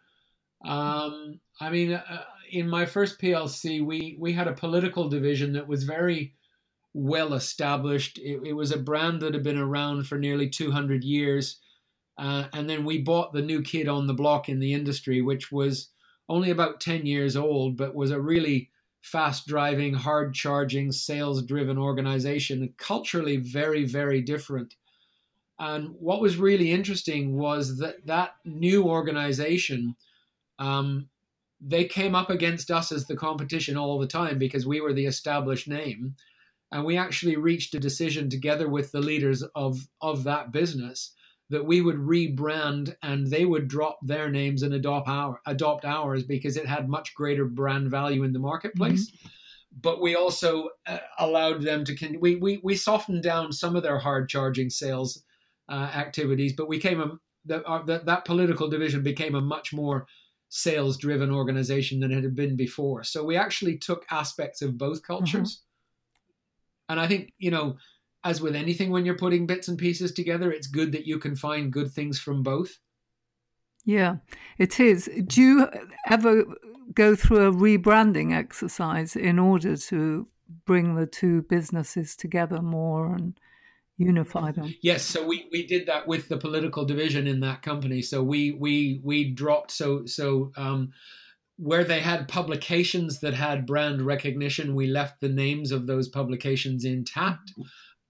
Um, 0.64 1.40
I 1.60 1.70
mean, 1.70 1.92
uh, 1.92 2.24
in 2.50 2.68
my 2.68 2.84
first 2.84 3.20
PLC, 3.20 3.84
we 3.84 4.16
we 4.18 4.32
had 4.32 4.48
a 4.48 4.52
political 4.52 5.08
division 5.08 5.52
that 5.54 5.66
was 5.66 5.84
very 5.84 6.34
well 6.92 7.34
established. 7.34 8.18
It, 8.18 8.40
it, 8.44 8.52
was 8.52 8.72
a 8.72 8.78
brand 8.78 9.20
that 9.22 9.34
had 9.34 9.44
been 9.44 9.58
around 9.58 10.06
for 10.06 10.18
nearly 10.18 10.48
200 10.48 11.04
years. 11.04 11.60
Uh, 12.20 12.44
and 12.52 12.68
then 12.68 12.84
we 12.84 12.98
bought 12.98 13.32
the 13.32 13.40
new 13.40 13.62
kid 13.62 13.88
on 13.88 14.06
the 14.06 14.12
block 14.12 14.50
in 14.50 14.60
the 14.60 14.74
industry, 14.74 15.22
which 15.22 15.50
was 15.50 15.88
only 16.28 16.50
about 16.50 16.78
10 16.78 17.06
years 17.06 17.34
old, 17.34 17.78
but 17.78 17.94
was 17.94 18.10
a 18.10 18.20
really 18.20 18.70
fast 19.00 19.46
driving, 19.46 19.94
hard 19.94 20.34
charging, 20.34 20.92
sales 20.92 21.42
driven 21.42 21.78
organization, 21.78 22.74
culturally 22.76 23.38
very, 23.38 23.86
very 23.86 24.20
different. 24.20 24.74
And 25.58 25.94
what 25.98 26.20
was 26.20 26.36
really 26.36 26.72
interesting 26.72 27.38
was 27.38 27.78
that 27.78 28.06
that 28.06 28.34
new 28.44 28.84
organization, 28.84 29.96
um, 30.58 31.08
they 31.58 31.86
came 31.86 32.14
up 32.14 32.28
against 32.28 32.70
us 32.70 32.92
as 32.92 33.06
the 33.06 33.16
competition 33.16 33.78
all 33.78 33.98
the 33.98 34.06
time 34.06 34.38
because 34.38 34.66
we 34.66 34.82
were 34.82 34.92
the 34.92 35.06
established 35.06 35.68
name 35.68 36.16
and 36.70 36.84
we 36.84 36.98
actually 36.98 37.36
reached 37.36 37.74
a 37.74 37.80
decision 37.80 38.28
together 38.28 38.68
with 38.68 38.92
the 38.92 39.00
leaders 39.00 39.42
of 39.54 39.88
of 40.00 40.24
that 40.24 40.52
business 40.52 41.12
that 41.50 41.64
we 41.64 41.80
would 41.80 41.96
rebrand 41.96 42.94
and 43.02 43.26
they 43.26 43.44
would 43.44 43.68
drop 43.68 43.98
their 44.02 44.30
names 44.30 44.62
and 44.62 44.74
adopt 44.74 45.08
our 45.08 45.40
adopt 45.46 45.84
ours 45.84 46.22
because 46.22 46.56
it 46.56 46.66
had 46.66 46.88
much 46.88 47.14
greater 47.14 47.44
brand 47.44 47.90
value 47.90 48.22
in 48.24 48.32
the 48.32 48.38
marketplace. 48.38 49.10
Mm-hmm. 49.10 49.28
but 49.82 50.00
we 50.00 50.16
also 50.16 50.70
uh, 50.86 50.98
allowed 51.18 51.62
them 51.62 51.84
to 51.84 51.94
con- 51.94 52.20
we, 52.20 52.36
we 52.36 52.60
we 52.64 52.74
softened 52.74 53.22
down 53.22 53.52
some 53.52 53.76
of 53.76 53.82
their 53.82 53.98
hard 53.98 54.28
charging 54.28 54.70
sales 54.70 55.22
uh, 55.68 55.90
activities 55.94 56.54
but 56.56 56.68
we 56.68 56.78
came 56.78 57.00
a 57.00 57.18
that, 57.44 57.64
uh, 57.64 57.82
that 57.84 58.06
that 58.06 58.24
political 58.24 58.68
division 58.68 59.02
became 59.02 59.34
a 59.34 59.40
much 59.40 59.72
more 59.72 60.06
sales 60.48 60.96
driven 60.96 61.30
organization 61.30 62.00
than 62.00 62.10
it 62.10 62.22
had 62.22 62.34
been 62.34 62.56
before. 62.56 63.04
So 63.04 63.24
we 63.24 63.36
actually 63.36 63.78
took 63.78 64.04
aspects 64.10 64.62
of 64.62 64.76
both 64.76 65.02
cultures. 65.02 65.56
Mm-hmm. 65.56 66.92
And 66.92 67.00
I 67.00 67.06
think 67.06 67.32
you 67.38 67.50
know, 67.50 67.76
as 68.24 68.40
with 68.40 68.54
anything, 68.54 68.90
when 68.90 69.04
you're 69.04 69.16
putting 69.16 69.46
bits 69.46 69.68
and 69.68 69.78
pieces 69.78 70.12
together, 70.12 70.52
it's 70.52 70.66
good 70.66 70.92
that 70.92 71.06
you 71.06 71.18
can 71.18 71.36
find 71.36 71.72
good 71.72 71.92
things 71.92 72.18
from 72.18 72.42
both. 72.42 72.78
Yeah, 73.84 74.16
it 74.58 74.78
is. 74.78 75.08
Do 75.26 75.40
you 75.40 75.68
ever 76.08 76.44
go 76.94 77.16
through 77.16 77.48
a 77.48 77.52
rebranding 77.52 78.36
exercise 78.36 79.16
in 79.16 79.38
order 79.38 79.76
to 79.76 80.28
bring 80.66 80.94
the 80.96 81.06
two 81.06 81.42
businesses 81.42 82.16
together 82.16 82.60
more 82.60 83.14
and 83.14 83.38
unify 83.96 84.52
them? 84.52 84.74
Yes, 84.82 85.02
so 85.02 85.26
we, 85.26 85.48
we 85.50 85.66
did 85.66 85.86
that 85.86 86.06
with 86.06 86.28
the 86.28 86.36
political 86.36 86.84
division 86.84 87.26
in 87.26 87.40
that 87.40 87.62
company. 87.62 88.02
So 88.02 88.22
we 88.22 88.52
we 88.52 89.00
we 89.02 89.30
dropped 89.30 89.70
so 89.70 90.04
so 90.06 90.52
um, 90.56 90.92
where 91.56 91.84
they 91.84 92.00
had 92.00 92.26
publications 92.26 93.20
that 93.20 93.34
had 93.34 93.66
brand 93.66 94.00
recognition, 94.00 94.74
we 94.74 94.86
left 94.86 95.20
the 95.20 95.28
names 95.28 95.72
of 95.72 95.86
those 95.86 96.08
publications 96.08 96.86
intact, 96.86 97.52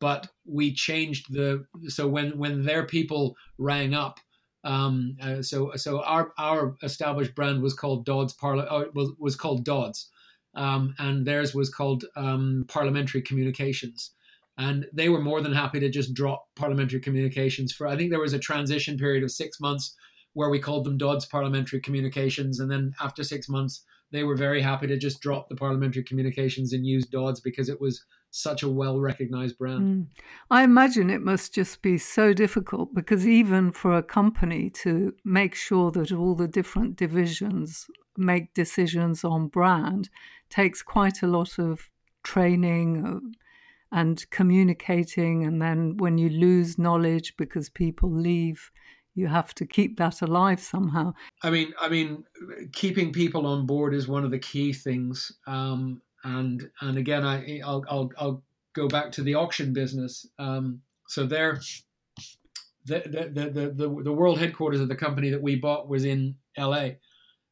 but 0.01 0.29
we 0.45 0.73
changed 0.73 1.33
the 1.33 1.65
so 1.89 2.09
when 2.09 2.37
when 2.39 2.65
their 2.65 2.85
people 2.85 3.37
rang 3.59 3.95
up 3.95 4.19
um, 4.65 5.17
uh, 5.23 5.43
so 5.43 5.73
so 5.77 6.03
our 6.03 6.33
our 6.39 6.77
established 6.83 7.35
brand 7.35 7.63
was 7.63 7.75
called 7.75 8.05
Dods 8.05 8.35
Parla- 8.35 8.65
uh, 8.65 8.85
was 8.95 9.13
was 9.19 9.37
called 9.37 9.65
Dods, 9.65 10.11
um, 10.55 10.95
and 10.99 11.27
theirs 11.27 11.55
was 11.55 11.71
called 11.71 12.05
um, 12.17 12.65
Parliamentary 12.69 13.23
Communications, 13.23 14.13
and 14.59 14.87
they 14.93 15.09
were 15.09 15.21
more 15.21 15.41
than 15.41 15.55
happy 15.55 15.81
to 15.81 15.89
just 15.89 16.13
drop 16.13 16.45
Parliamentary 16.57 17.01
Communications 17.01 17.73
for. 17.73 17.87
I 17.87 17.97
think 17.97 18.11
there 18.11 18.21
was 18.21 18.35
a 18.35 18.39
transition 18.39 18.99
period 18.99 19.23
of 19.25 19.31
six 19.31 19.61
months 19.61 19.95
where 20.35 20.51
we 20.51 20.61
called 20.61 20.85
them 20.85 20.99
Dods 20.99 21.25
Parliamentary 21.25 21.81
Communications, 21.81 22.61
and 22.61 22.71
then 22.71 22.93
after 23.01 23.25
six 23.25 23.49
months 23.49 23.83
they 24.13 24.25
were 24.25 24.37
very 24.37 24.61
happy 24.61 24.89
to 24.89 24.99
just 24.99 25.21
drop 25.21 25.49
the 25.49 25.57
Parliamentary 25.57 26.03
Communications 26.03 26.73
and 26.73 26.85
use 26.85 27.07
Dods 27.07 27.41
because 27.41 27.69
it 27.69 27.81
was 27.81 28.05
such 28.31 28.63
a 28.63 28.69
well 28.69 29.01
recognized 29.01 29.59
brand. 29.59 29.83
Mm. 29.83 30.07
I 30.51 30.63
imagine 30.63 31.11
it 31.11 31.23
must 31.23 31.55
just 31.55 31.83
be 31.83 31.99
so 31.99 32.33
difficult 32.33 32.95
because 32.95 33.27
even 33.27 33.73
for 33.73 33.97
a 33.97 34.03
company 34.03 34.71
to 34.83 35.15
make 35.25 35.55
sure 35.55 35.91
that 35.93 36.13
all 36.13 36.35
the 36.35 36.49
different 36.49 36.97
divisions 36.97 37.87
make 38.17 38.55
decisions 38.55 39.25
on 39.25 39.49
brand 39.49 40.11
takes 40.49 40.83
quite 40.83 41.23
a 41.23 41.27
lot 41.27 41.59
of 41.59 41.89
training 42.23 43.05
uh, 43.07 43.97
and 43.97 44.29
communicating. 44.31 45.45
And 45.45 45.61
then 45.61 45.97
when 45.97 46.19
you 46.19 46.29
lose 46.29 46.79
knowledge 46.79 47.35
because 47.37 47.69
people 47.69 48.11
leave, 48.11 48.71
you 49.15 49.27
have 49.27 49.55
to 49.55 49.67
keep 49.67 49.99
that 49.99 50.23
alive 50.23 50.61
somehow. 50.61 51.15
I 51.43 51.51
mean, 51.51 51.73
I 51.81 51.89
mean, 51.89 52.25
keeping 52.73 53.13
people 53.13 53.47
on 53.47 53.67
board 53.67 53.95
is 53.95 54.07
one 54.07 54.25
of 54.25 54.31
the 54.31 54.39
key 54.39 54.73
things. 54.73 55.33
Um, 55.47 56.01
and 56.25 56.69
and 56.81 56.99
again, 56.99 57.25
I 57.25 57.61
I'll 57.65 57.85
I'll, 57.89 58.11
I'll 58.19 58.43
go 58.75 58.89
back 58.89 59.13
to 59.13 59.23
the 59.23 59.35
auction 59.35 59.73
business. 59.73 60.27
Um, 60.39 60.81
so 61.09 61.27
there, 61.27 61.61
the, 62.85 63.03
the 63.35 63.51
the, 63.51 63.71
the 63.71 64.03
the 64.05 64.13
world 64.13 64.39
headquarters 64.39 64.81
of 64.81 64.89
the 64.89 64.97
company 64.97 65.31
that 65.31 65.43
we 65.43 65.57
bought 65.57 65.89
was 65.89 66.05
in 66.05 66.37
L.A. 66.57 66.99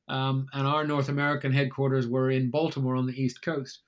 Um, 0.08 0.46
and 0.54 0.66
our 0.66 0.86
North 0.86 1.08
American 1.08 1.52
headquarters 1.52 2.06
were 2.06 2.30
in 2.30 2.50
Baltimore 2.50 2.96
on 2.96 3.06
the 3.06 3.20
East 3.20 3.42
Coast, 3.42 3.80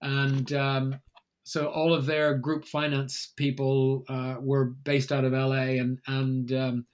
and 0.00 0.50
um, 0.52 1.00
so 1.44 1.66
all 1.66 1.92
of 1.92 2.06
their 2.06 2.34
group 2.38 2.64
finance 2.64 3.32
people 3.36 4.04
uh, 4.08 4.36
were 4.40 4.66
based 4.84 5.10
out 5.10 5.24
of 5.24 5.32
LA, 5.32 5.80
and 5.80 5.98
and 6.06 6.52
um, 6.52 6.86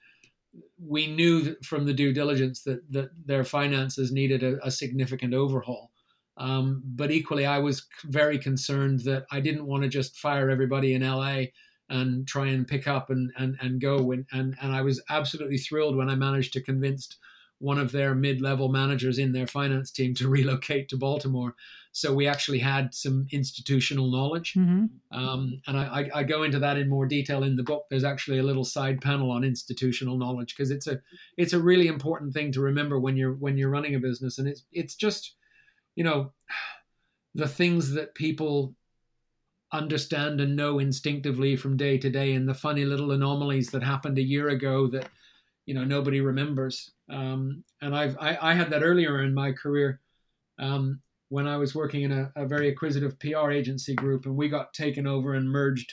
we 0.83 1.07
knew 1.07 1.55
from 1.63 1.85
the 1.85 1.93
due 1.93 2.13
diligence 2.13 2.63
that 2.63 2.79
that 2.91 3.09
their 3.25 3.43
finances 3.43 4.11
needed 4.11 4.43
a, 4.43 4.57
a 4.65 4.71
significant 4.71 5.33
overhaul. 5.33 5.91
Um, 6.37 6.83
but 6.85 7.11
equally, 7.11 7.45
I 7.45 7.59
was 7.59 7.85
very 8.05 8.37
concerned 8.37 9.01
that 9.01 9.25
I 9.31 9.39
didn't 9.39 9.65
want 9.65 9.83
to 9.83 9.89
just 9.89 10.17
fire 10.17 10.49
everybody 10.49 10.93
in 10.93 11.01
LA 11.01 11.45
and 11.89 12.27
try 12.27 12.47
and 12.47 12.67
pick 12.67 12.87
up 12.87 13.09
and, 13.09 13.31
and, 13.37 13.57
and 13.61 13.81
go. 13.81 14.11
And, 14.11 14.25
and, 14.31 14.55
and 14.61 14.75
I 14.75 14.81
was 14.81 15.01
absolutely 15.09 15.57
thrilled 15.57 15.95
when 15.95 16.09
I 16.09 16.15
managed 16.15 16.53
to 16.53 16.61
convince 16.61 17.17
one 17.59 17.79
of 17.79 17.91
their 17.91 18.13
mid 18.13 18.41
level 18.41 18.69
managers 18.69 19.17
in 19.17 19.31
their 19.31 19.47
finance 19.47 19.91
team 19.91 20.13
to 20.15 20.29
relocate 20.29 20.89
to 20.89 20.97
Baltimore. 20.97 21.55
So 21.91 22.13
we 22.13 22.27
actually 22.27 22.59
had 22.59 22.93
some 22.93 23.25
institutional 23.31 24.11
knowledge. 24.11 24.53
Mm-hmm. 24.55 24.85
Um, 25.17 25.59
and 25.65 25.77
I, 25.77 25.83
I, 25.83 26.19
I, 26.19 26.23
go 26.23 26.43
into 26.43 26.59
that 26.59 26.77
in 26.77 26.87
more 26.87 27.07
detail 27.07 27.41
in 27.41 27.55
the 27.55 27.63
book. 27.63 27.85
There's 27.89 28.03
actually 28.03 28.37
a 28.37 28.43
little 28.43 28.63
side 28.63 29.01
panel 29.01 29.31
on 29.31 29.43
institutional 29.43 30.15
knowledge 30.15 30.55
because 30.55 30.69
it's 30.69 30.85
a 30.85 30.99
it's 31.37 31.53
a 31.53 31.59
really 31.59 31.87
important 31.87 32.33
thing 32.33 32.51
to 32.51 32.61
remember 32.61 32.99
when 32.99 33.17
you're 33.17 33.33
when 33.33 33.57
you're 33.57 33.71
running 33.71 33.95
a 33.95 33.99
business. 33.99 34.37
And 34.37 34.47
it's 34.47 34.63
it's 34.71 34.93
just 34.93 35.33
you 35.97 36.03
know, 36.03 36.31
the 37.33 37.47
things 37.47 37.91
that 37.93 38.13
people 38.13 38.75
understand 39.73 40.39
and 40.39 40.55
know 40.55 40.79
instinctively 40.79 41.55
from 41.57 41.75
day 41.75 41.97
to 41.97 42.09
day 42.09 42.33
and 42.33 42.47
the 42.47 42.53
funny 42.53 42.85
little 42.85 43.11
anomalies 43.11 43.71
that 43.71 43.83
happened 43.83 44.17
a 44.17 44.23
year 44.23 44.49
ago 44.49 44.87
that 44.87 45.09
you 45.65 45.73
know 45.73 45.83
nobody 45.83 46.21
remembers. 46.21 46.91
Um, 47.09 47.63
and 47.81 47.95
I've 47.95 48.15
I, 48.19 48.37
I, 48.39 48.53
had 48.53 48.69
that 48.69 48.83
earlier 48.83 49.23
in 49.23 49.33
my 49.33 49.51
career 49.51 49.99
um, 50.59 51.01
when 51.29 51.47
I 51.47 51.57
was 51.57 51.75
working 51.75 52.03
in 52.03 52.11
a, 52.11 52.31
a, 52.35 52.45
very 52.45 52.69
acquisitive 52.69 53.19
PR 53.19 53.51
agency 53.51 53.95
group 53.95 54.25
and 54.25 54.35
we 54.37 54.49
got 54.49 54.73
taken 54.73 55.07
over 55.07 55.33
and 55.33 55.49
merged 55.49 55.91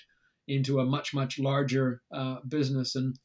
into 0.48 0.80
a 0.80 0.84
much 0.84 1.14
much 1.14 1.38
larger 1.38 2.02
uh, 2.12 2.36
business. 2.46 2.94
And 2.94 3.18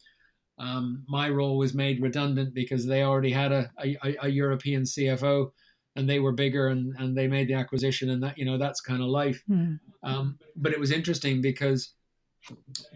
um, 0.58 1.04
my 1.10 1.30
role 1.30 1.58
was 1.58 1.74
made 1.74 2.02
redundant 2.02 2.54
because 2.54 2.86
they 2.86 3.04
already 3.04 3.32
had 3.32 3.52
a, 3.52 3.70
a, 3.84 4.15
a 4.24 4.30
European 4.30 4.84
CFO 4.84 5.52
and 6.00 6.10
they 6.10 6.20
were 6.20 6.32
bigger 6.32 6.70
and, 6.70 6.96
and 6.98 7.16
they 7.16 7.28
made 7.28 7.48
the 7.50 7.54
acquisition 7.54 8.10
and 8.10 8.24
that 8.24 8.38
you 8.38 8.46
know 8.46 8.58
that's 8.58 8.82
kind 8.82 9.02
of 9.02 9.10
life. 9.10 9.44
Mm. 9.50 9.80
um, 10.04 10.40
but 10.56 10.72
it 10.72 10.80
was 10.80 10.92
interesting 10.92 11.42
because 11.42 11.94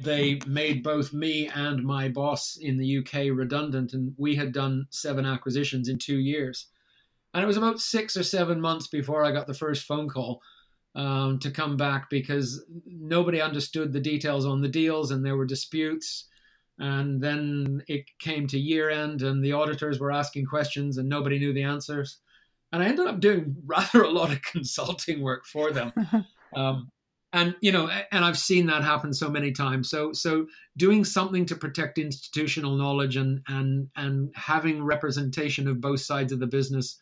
they 0.02 0.40
made 0.48 0.84
both 0.84 1.12
me 1.12 1.50
and 1.54 1.84
my 1.84 2.08
boss 2.08 2.58
in 2.62 2.78
the 2.78 2.98
uk 3.00 3.14
redundant 3.14 3.92
and 3.92 4.14
we 4.18 4.36
had 4.36 4.54
done 4.54 4.88
seven 4.90 5.26
acquisitions 5.26 5.90
in 5.90 5.98
two 6.00 6.20
years. 6.20 6.68
And 7.34 7.44
it 7.44 7.48
was 7.48 7.58
about 7.58 7.82
six 7.82 8.16
or 8.16 8.24
seven 8.24 8.62
months 8.62 8.88
before 8.88 9.26
i 9.26 9.32
got 9.32 9.48
the 9.48 9.54
first 9.54 9.84
phone 9.84 10.08
call 10.08 10.42
um, 10.96 11.40
to 11.40 11.52
come 11.52 11.76
back 11.76 12.10
because 12.10 12.64
nobody 12.86 13.42
understood 13.42 13.92
the 13.92 14.00
details 14.00 14.46
on 14.46 14.62
the 14.62 14.70
deals 14.70 15.12
and 15.12 15.26
there 15.26 15.36
were 15.36 15.46
disputes. 15.46 16.30
And 16.80 17.22
then 17.22 17.84
it 17.88 18.06
came 18.20 18.48
to 18.48 18.60
year 18.60 18.90
end 18.90 19.24
and 19.24 19.44
the 19.44 19.54
auditors 19.54 20.00
were 20.00 20.12
asking 20.12 20.46
questions 20.46 20.98
and 20.98 21.10
nobody 21.10 21.38
knew 21.38 21.54
the 21.54 21.64
answers 21.64 22.20
and 22.74 22.84
I 22.84 22.88
ended 22.88 23.08
up 23.08 23.22
doing 23.22 23.56
rather 23.66 24.04
a 24.04 24.10
lot 24.10 24.32
of 24.32 24.42
consulting 24.42 25.22
work 25.22 25.46
for 25.46 25.72
them. 25.72 25.94
Um, 26.56 26.92
and 27.34 27.56
you 27.62 27.72
know, 27.72 27.90
and 28.12 28.24
I've 28.24 28.38
seen 28.38 28.68
that 28.68 28.84
happen 28.84 29.12
so 29.12 29.28
many 29.28 29.52
times. 29.52 29.90
So, 29.90 30.14
so 30.14 30.46
doing 30.78 31.04
something 31.04 31.48
to 31.48 31.56
protect 31.56 31.98
institutional 31.98 32.76
knowledge 32.76 33.16
and 33.16 33.42
and 33.48 33.90
and 33.96 34.32
having 34.36 34.84
representation 34.84 35.68
of 35.68 35.82
both 35.82 36.02
sides 36.02 36.32
of 36.32 36.40
the 36.40 36.46
business 36.46 37.00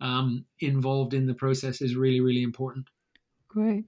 um, 0.00 0.44
involved 0.60 1.14
in 1.14 1.26
the 1.26 1.34
process 1.34 1.82
is 1.82 1.96
really 1.96 2.20
really 2.20 2.44
important. 2.44 2.86
Great. 3.48 3.86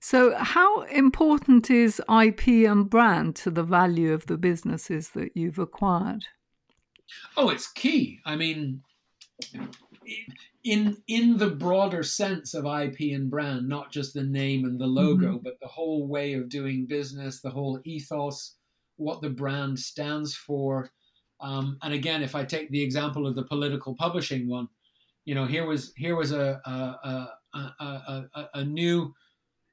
So, 0.00 0.34
how 0.36 0.82
important 0.84 1.70
is 1.70 2.00
IP 2.08 2.48
and 2.66 2.88
brand 2.88 3.36
to 3.36 3.50
the 3.50 3.62
value 3.62 4.14
of 4.14 4.28
the 4.28 4.38
businesses 4.38 5.10
that 5.10 5.36
you've 5.36 5.58
acquired? 5.58 6.24
Oh, 7.36 7.50
it's 7.50 7.70
key. 7.70 8.20
I 8.24 8.36
mean, 8.36 8.80
in 10.66 10.96
in 11.06 11.36
the 11.36 11.50
broader 11.50 12.02
sense 12.02 12.52
of 12.52 12.66
IP 12.66 13.14
and 13.14 13.30
brand, 13.30 13.68
not 13.68 13.92
just 13.92 14.14
the 14.14 14.24
name 14.24 14.64
and 14.64 14.80
the 14.80 14.86
logo, 14.86 15.34
mm-hmm. 15.34 15.44
but 15.44 15.58
the 15.60 15.68
whole 15.68 16.08
way 16.08 16.34
of 16.34 16.48
doing 16.48 16.86
business, 16.86 17.40
the 17.40 17.50
whole 17.50 17.80
ethos, 17.84 18.56
what 18.96 19.22
the 19.22 19.30
brand 19.30 19.78
stands 19.78 20.34
for. 20.34 20.90
Um, 21.40 21.78
and 21.82 21.94
again, 21.94 22.22
if 22.22 22.34
I 22.34 22.44
take 22.44 22.68
the 22.70 22.82
example 22.82 23.28
of 23.28 23.36
the 23.36 23.44
political 23.44 23.94
publishing 23.94 24.48
one, 24.48 24.68
you 25.24 25.36
know, 25.36 25.44
here 25.44 25.66
was 25.66 25.92
here 25.96 26.16
was 26.16 26.32
a 26.32 26.60
a, 26.64 27.58
a, 27.58 28.24
a, 28.34 28.48
a 28.54 28.64
new 28.64 29.14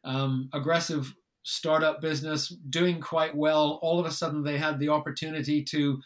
um, 0.03 0.47
aggressive 0.53 1.11
startup 1.41 2.01
business 2.01 2.49
doing 2.69 3.01
quite 3.01 3.35
well. 3.35 3.79
All 3.81 3.99
of 3.99 4.05
a 4.05 4.11
sudden, 4.11 4.43
they 4.43 4.59
had 4.59 4.77
the 4.77 4.89
opportunity 4.89 5.63
to 5.63 5.99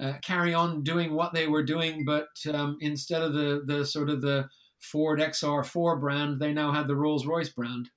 uh, 0.00 0.14
carry 0.22 0.54
on 0.54 0.82
doing 0.82 1.12
what 1.12 1.32
they 1.32 1.46
were 1.46 1.62
doing, 1.62 2.04
but 2.04 2.28
um, 2.52 2.76
instead 2.80 3.22
of 3.22 3.34
the 3.34 3.62
the 3.66 3.84
sort 3.84 4.08
of 4.08 4.20
the 4.22 4.48
Ford 4.80 5.20
XR4 5.20 6.00
brand, 6.00 6.40
they 6.40 6.52
now 6.52 6.72
had 6.72 6.88
the 6.88 6.96
Rolls 6.96 7.26
Royce 7.26 7.50
brand. 7.50 7.88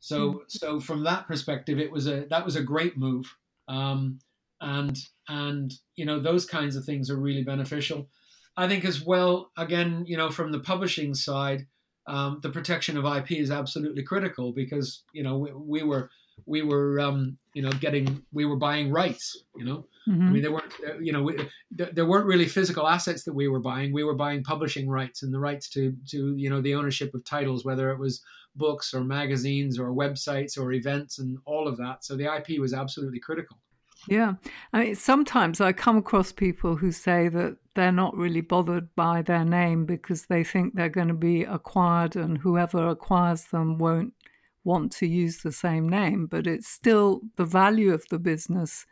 So 0.00 0.32
mm. 0.32 0.38
so 0.48 0.80
from 0.80 1.04
that 1.04 1.26
perspective, 1.26 1.78
it 1.78 1.90
was 1.90 2.06
a 2.06 2.26
that 2.30 2.44
was 2.44 2.56
a 2.56 2.62
great 2.62 2.98
move, 2.98 3.24
um, 3.68 4.18
and 4.60 4.98
and 5.28 5.72
you 5.96 6.04
know 6.04 6.20
those 6.20 6.44
kinds 6.44 6.76
of 6.76 6.84
things 6.84 7.08
are 7.08 7.16
really 7.16 7.42
beneficial. 7.42 8.08
I 8.56 8.68
think 8.68 8.84
as 8.84 9.02
well. 9.02 9.50
Again, 9.56 10.04
you 10.06 10.16
know, 10.16 10.30
from 10.30 10.52
the 10.52 10.60
publishing 10.60 11.14
side, 11.14 11.66
um, 12.06 12.40
the 12.42 12.50
protection 12.50 12.98
of 12.98 13.06
IP 13.06 13.32
is 13.32 13.50
absolutely 13.50 14.02
critical 14.02 14.52
because 14.52 15.04
you 15.14 15.22
know 15.22 15.38
we, 15.38 15.52
we 15.52 15.82
were 15.82 16.10
we 16.46 16.62
were 16.62 17.00
um, 17.00 17.36
you 17.54 17.62
know 17.62 17.70
getting 17.72 18.22
we 18.32 18.44
were 18.44 18.56
buying 18.56 18.90
rights 18.90 19.44
you 19.56 19.64
know 19.64 19.86
mm-hmm. 20.08 20.26
i 20.26 20.30
mean 20.30 20.42
there 20.42 20.52
weren't 20.52 20.72
you 21.00 21.12
know 21.12 21.22
we, 21.22 21.36
there 21.70 22.06
weren't 22.06 22.26
really 22.26 22.46
physical 22.46 22.86
assets 22.86 23.22
that 23.24 23.32
we 23.32 23.48
were 23.48 23.60
buying 23.60 23.92
we 23.92 24.02
were 24.02 24.14
buying 24.14 24.42
publishing 24.42 24.88
rights 24.88 25.22
and 25.22 25.32
the 25.32 25.38
rights 25.38 25.68
to 25.68 25.94
to 26.06 26.34
you 26.36 26.50
know 26.50 26.60
the 26.60 26.74
ownership 26.74 27.14
of 27.14 27.24
titles 27.24 27.64
whether 27.64 27.90
it 27.90 27.98
was 27.98 28.22
books 28.56 28.94
or 28.94 29.02
magazines 29.02 29.78
or 29.78 29.92
websites 29.92 30.58
or 30.58 30.72
events 30.72 31.18
and 31.18 31.38
all 31.44 31.66
of 31.66 31.76
that. 31.78 32.04
So 32.04 32.16
the 32.16 32.32
IP 32.32 32.60
was 32.60 32.72
absolutely 32.72 33.20
critical. 33.20 33.58
Yeah. 34.08 34.34
I 34.72 34.84
mean, 34.84 34.94
sometimes 34.94 35.60
I 35.60 35.72
come 35.72 35.96
across 35.96 36.30
people 36.30 36.76
who 36.76 36.92
say 36.92 37.28
that 37.28 37.56
they're 37.74 37.90
not 37.90 38.16
really 38.16 38.42
bothered 38.42 38.94
by 38.94 39.22
their 39.22 39.44
name 39.44 39.86
because 39.86 40.26
they 40.26 40.44
think 40.44 40.74
they're 40.74 40.88
going 40.88 41.08
to 41.08 41.14
be 41.14 41.42
acquired 41.42 42.14
and 42.14 42.38
whoever 42.38 42.88
acquires 42.88 43.44
them 43.46 43.78
won't 43.78 44.12
want 44.64 44.92
to 44.92 45.06
use 45.06 45.38
the 45.38 45.52
same 45.52 45.88
name. 45.88 46.26
But 46.26 46.46
it's 46.46 46.68
still 46.68 47.22
the 47.36 47.44
value 47.44 47.92
of 47.92 48.04
the 48.10 48.18
business 48.18 48.86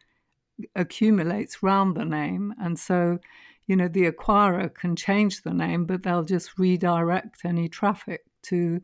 accumulates 0.77 1.63
round 1.63 1.97
the 1.97 2.05
name. 2.05 2.55
And 2.61 2.79
so, 2.79 3.19
you 3.67 3.77
know, 3.77 3.89
the 3.89 4.11
acquirer 4.11 4.73
can 4.73 4.97
change 4.97 5.43
the 5.43 5.55
name, 5.55 5.87
but 5.87 6.03
they'll 6.03 6.25
just 6.25 6.59
redirect 6.59 7.45
any 7.45 7.69
traffic 7.69 8.23
to 8.45 8.83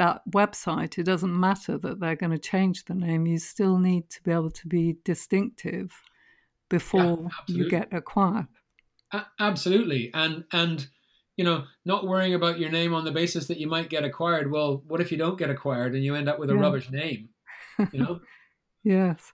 that 0.00 0.22
website, 0.30 0.96
it 0.96 1.02
doesn't 1.02 1.38
matter 1.38 1.76
that 1.76 2.00
they're 2.00 2.16
going 2.16 2.32
to 2.32 2.38
change 2.38 2.86
the 2.86 2.94
name. 2.94 3.26
You 3.26 3.38
still 3.38 3.78
need 3.78 4.08
to 4.08 4.22
be 4.22 4.30
able 4.30 4.50
to 4.50 4.66
be 4.66 4.96
distinctive 5.04 5.92
before 6.70 7.28
yeah, 7.46 7.56
you 7.56 7.68
get 7.68 7.92
acquired. 7.92 8.46
A- 9.12 9.26
absolutely, 9.38 10.10
and 10.14 10.44
and 10.52 10.88
you 11.40 11.44
know, 11.44 11.64
not 11.86 12.06
worrying 12.06 12.34
about 12.34 12.58
your 12.58 12.68
name 12.68 12.92
on 12.92 13.06
the 13.06 13.10
basis 13.10 13.46
that 13.46 13.56
you 13.56 13.66
might 13.66 13.88
get 13.88 14.04
acquired. 14.04 14.50
Well, 14.50 14.82
what 14.86 15.00
if 15.00 15.10
you 15.10 15.16
don't 15.16 15.38
get 15.38 15.48
acquired 15.48 15.94
and 15.94 16.04
you 16.04 16.14
end 16.14 16.28
up 16.28 16.38
with 16.38 16.50
a 16.50 16.54
yeah. 16.54 16.60
rubbish 16.60 16.90
name? 16.90 17.30
You 17.78 17.98
know. 17.98 18.20
yes. 18.84 19.32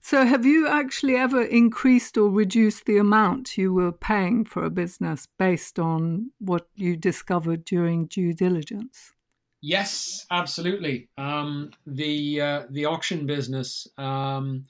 So, 0.00 0.24
have 0.24 0.46
you 0.46 0.66
actually 0.66 1.14
ever 1.14 1.42
increased 1.42 2.16
or 2.16 2.30
reduced 2.30 2.86
the 2.86 2.96
amount 2.96 3.58
you 3.58 3.74
were 3.74 3.92
paying 3.92 4.46
for 4.46 4.64
a 4.64 4.70
business 4.70 5.28
based 5.38 5.78
on 5.78 6.30
what 6.38 6.68
you 6.74 6.96
discovered 6.96 7.66
during 7.66 8.06
due 8.06 8.32
diligence? 8.32 9.12
Yes, 9.60 10.24
absolutely. 10.30 11.10
Um, 11.18 11.72
the 11.86 12.40
uh, 12.40 12.62
the 12.70 12.86
auction 12.86 13.26
business. 13.26 13.86
Um, 13.98 14.64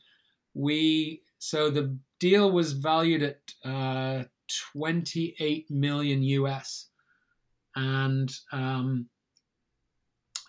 we 0.55 1.22
so 1.38 1.70
the 1.70 1.96
deal 2.18 2.50
was 2.50 2.72
valued 2.72 3.22
at 3.22 3.38
uh, 3.64 4.24
28 4.72 5.70
million 5.70 6.22
US, 6.22 6.88
and 7.74 8.32
um, 8.52 9.09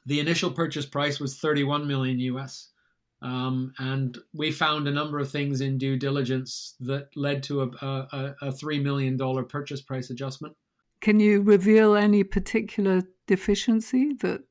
the 0.06 0.20
initial 0.20 0.52
purchase 0.52 0.86
price 0.86 1.20
was 1.20 1.38
31 1.38 1.88
million 1.88 2.20
US. 2.20 2.70
Um, 3.22 3.74
and 3.80 4.18
we 4.34 4.52
found 4.52 4.88
a 4.88 4.92
number 4.92 5.20
of 5.20 5.32
things 5.32 5.62
in 5.62 5.78
due 5.78 5.98
diligence 5.98 6.76
that 6.80 7.10
led 7.16 7.42
to 7.44 7.64
a, 7.64 7.66
a, 7.66 8.36
a 8.44 8.52
$3 8.52 8.82
million 8.82 9.18
purchase 9.48 9.82
price 9.82 10.10
adjustment. 10.12 10.56
Can 11.02 11.20
you 11.20 11.42
reveal 11.42 11.96
any 11.96 12.24
particular 12.24 13.04
deficiency 13.26 14.14
that 14.22 14.44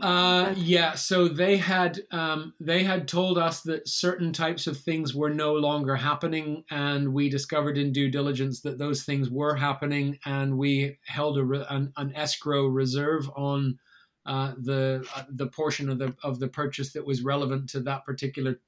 uh, 0.00 0.54
yeah, 0.56 0.94
so 0.94 1.28
they 1.28 1.56
had 1.56 2.00
um, 2.10 2.54
they 2.58 2.82
had 2.82 3.06
told 3.06 3.36
us 3.36 3.62
that 3.62 3.86
certain 3.86 4.32
types 4.32 4.66
of 4.66 4.78
things 4.78 5.14
were 5.14 5.30
no 5.30 5.54
longer 5.54 5.94
happening, 5.94 6.64
and 6.70 7.12
we 7.12 7.28
discovered 7.28 7.76
in 7.76 7.92
due 7.92 8.10
diligence 8.10 8.60
that 8.62 8.78
those 8.78 9.04
things 9.04 9.30
were 9.30 9.54
happening, 9.54 10.18
and 10.24 10.56
we 10.56 10.98
held 11.06 11.36
a 11.38 11.44
re- 11.44 11.66
an, 11.68 11.92
an, 11.96 12.14
escrow 12.14 12.66
reserve 12.66 13.28
on 13.36 13.78
uh, 14.24 14.54
the 14.58 15.06
uh, 15.14 15.24
the 15.28 15.48
portion 15.48 15.90
of 15.90 15.98
the 15.98 16.14
of 16.22 16.40
the 16.40 16.48
purchase 16.48 16.92
that 16.94 17.06
was 17.06 17.22
relevant 17.22 17.68
to 17.70 17.80
that 17.80 18.04
particular 18.04 18.60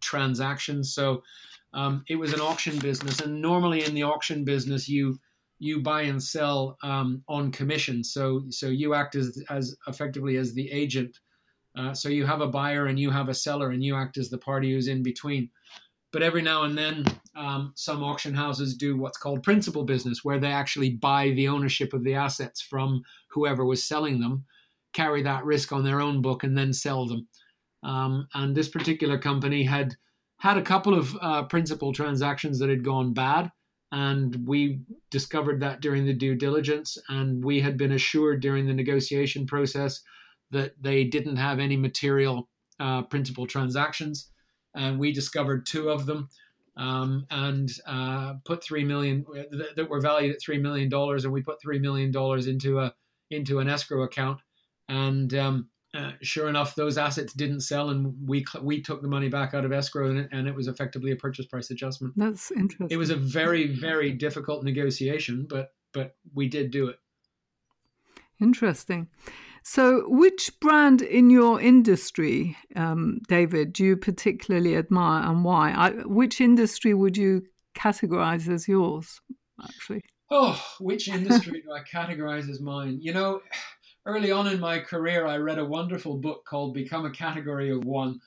transaction. 0.00 0.84
So 0.84 1.22
um, 1.72 2.04
it 2.08 2.16
was 2.16 2.32
an 2.32 2.40
auction 2.40 2.78
business, 2.78 3.20
and 3.20 3.42
normally 3.42 3.84
in 3.84 3.94
the 3.94 4.04
auction 4.04 4.44
business, 4.44 4.88
you 4.88 5.18
you 5.60 5.80
buy 5.82 6.02
and 6.02 6.20
sell 6.20 6.78
um, 6.82 7.22
on 7.28 7.52
commission. 7.52 8.02
So 8.02 8.42
so 8.48 8.66
you 8.66 8.94
act 8.94 9.14
as 9.14 9.40
as 9.48 9.76
effectively 9.86 10.36
as 10.36 10.52
the 10.54 10.68
agent. 10.72 11.20
Uh, 11.76 11.94
so 11.94 12.08
you 12.08 12.26
have 12.26 12.40
a 12.40 12.48
buyer 12.48 12.86
and 12.86 12.98
you 12.98 13.10
have 13.10 13.28
a 13.28 13.34
seller, 13.34 13.70
and 13.70 13.84
you 13.84 13.94
act 13.94 14.18
as 14.18 14.28
the 14.28 14.38
party 14.38 14.72
who's 14.72 14.88
in 14.88 15.04
between. 15.04 15.50
But 16.12 16.24
every 16.24 16.42
now 16.42 16.64
and 16.64 16.76
then, 16.76 17.04
um, 17.36 17.72
some 17.76 18.02
auction 18.02 18.34
houses 18.34 18.74
do 18.74 18.96
what's 18.96 19.18
called 19.18 19.44
principal 19.44 19.84
business, 19.84 20.24
where 20.24 20.40
they 20.40 20.50
actually 20.50 20.90
buy 20.90 21.30
the 21.30 21.46
ownership 21.46 21.92
of 21.92 22.02
the 22.02 22.14
assets 22.14 22.60
from 22.60 23.02
whoever 23.28 23.64
was 23.64 23.84
selling 23.84 24.18
them, 24.18 24.44
carry 24.92 25.22
that 25.22 25.44
risk 25.44 25.70
on 25.70 25.84
their 25.84 26.00
own 26.00 26.20
book, 26.20 26.42
and 26.42 26.58
then 26.58 26.72
sell 26.72 27.06
them. 27.06 27.28
Um, 27.84 28.26
and 28.34 28.56
this 28.56 28.68
particular 28.68 29.18
company 29.18 29.62
had 29.62 29.94
had 30.38 30.56
a 30.56 30.62
couple 30.62 30.94
of 30.94 31.16
uh, 31.20 31.44
principal 31.44 31.92
transactions 31.92 32.58
that 32.58 32.70
had 32.70 32.82
gone 32.82 33.12
bad 33.12 33.52
and 33.92 34.46
we 34.46 34.80
discovered 35.10 35.60
that 35.60 35.80
during 35.80 36.06
the 36.06 36.14
due 36.14 36.34
diligence 36.34 36.96
and 37.08 37.44
we 37.44 37.60
had 37.60 37.76
been 37.76 37.92
assured 37.92 38.40
during 38.40 38.66
the 38.66 38.74
negotiation 38.74 39.46
process 39.46 40.00
that 40.50 40.72
they 40.80 41.04
didn't 41.04 41.36
have 41.36 41.58
any 41.58 41.76
material 41.76 42.48
uh, 42.78 43.02
principal 43.02 43.46
transactions 43.46 44.30
and 44.74 44.98
we 44.98 45.12
discovered 45.12 45.66
two 45.66 45.90
of 45.90 46.06
them 46.06 46.28
um, 46.76 47.26
and 47.30 47.70
uh, 47.86 48.34
put 48.44 48.62
three 48.62 48.84
million 48.84 49.24
that 49.76 49.88
were 49.88 50.00
valued 50.00 50.34
at 50.34 50.40
three 50.40 50.58
million 50.58 50.88
dollars 50.88 51.24
and 51.24 51.32
we 51.32 51.42
put 51.42 51.60
three 51.60 51.78
million 51.78 52.10
dollars 52.10 52.46
into 52.46 52.78
a 52.78 52.94
into 53.30 53.58
an 53.58 53.68
escrow 53.68 54.02
account 54.02 54.40
and 54.88 55.34
um, 55.34 55.68
uh, 55.92 56.12
sure 56.22 56.48
enough, 56.48 56.76
those 56.76 56.96
assets 56.96 57.32
didn't 57.32 57.60
sell, 57.60 57.90
and 57.90 58.14
we 58.24 58.44
we 58.62 58.80
took 58.80 59.02
the 59.02 59.08
money 59.08 59.28
back 59.28 59.54
out 59.54 59.64
of 59.64 59.72
escrow, 59.72 60.08
and 60.08 60.18
it, 60.20 60.28
and 60.30 60.46
it 60.46 60.54
was 60.54 60.68
effectively 60.68 61.10
a 61.10 61.16
purchase 61.16 61.46
price 61.46 61.70
adjustment. 61.70 62.14
That's 62.16 62.52
interesting. 62.52 62.88
It 62.90 62.96
was 62.96 63.10
a 63.10 63.16
very 63.16 63.66
very 63.66 64.12
difficult 64.12 64.62
negotiation, 64.62 65.46
but 65.48 65.72
but 65.92 66.14
we 66.32 66.48
did 66.48 66.70
do 66.70 66.88
it. 66.88 66.96
Interesting. 68.40 69.08
So, 69.62 70.04
which 70.06 70.52
brand 70.60 71.02
in 71.02 71.28
your 71.28 71.60
industry, 71.60 72.56
um, 72.76 73.20
David, 73.28 73.72
do 73.72 73.84
you 73.84 73.96
particularly 73.96 74.76
admire, 74.76 75.28
and 75.28 75.44
why? 75.44 75.72
I, 75.72 75.90
which 76.06 76.40
industry 76.40 76.94
would 76.94 77.16
you 77.16 77.42
categorize 77.76 78.48
as 78.48 78.68
yours? 78.68 79.20
Actually. 79.62 80.02
Oh, 80.30 80.64
which 80.78 81.08
industry 81.08 81.62
do 81.66 81.72
I 81.72 81.80
categorize 81.80 82.48
as 82.48 82.60
mine? 82.60 82.98
You 83.02 83.12
know 83.12 83.40
early 84.06 84.30
on 84.30 84.46
in 84.46 84.60
my 84.60 84.78
career, 84.78 85.26
I 85.26 85.36
read 85.36 85.58
a 85.58 85.64
wonderful 85.64 86.18
book 86.18 86.44
called 86.44 86.74
"Become 86.74 87.06
a 87.06 87.10
Category 87.10 87.70
of 87.70 87.84
One," 87.84 88.20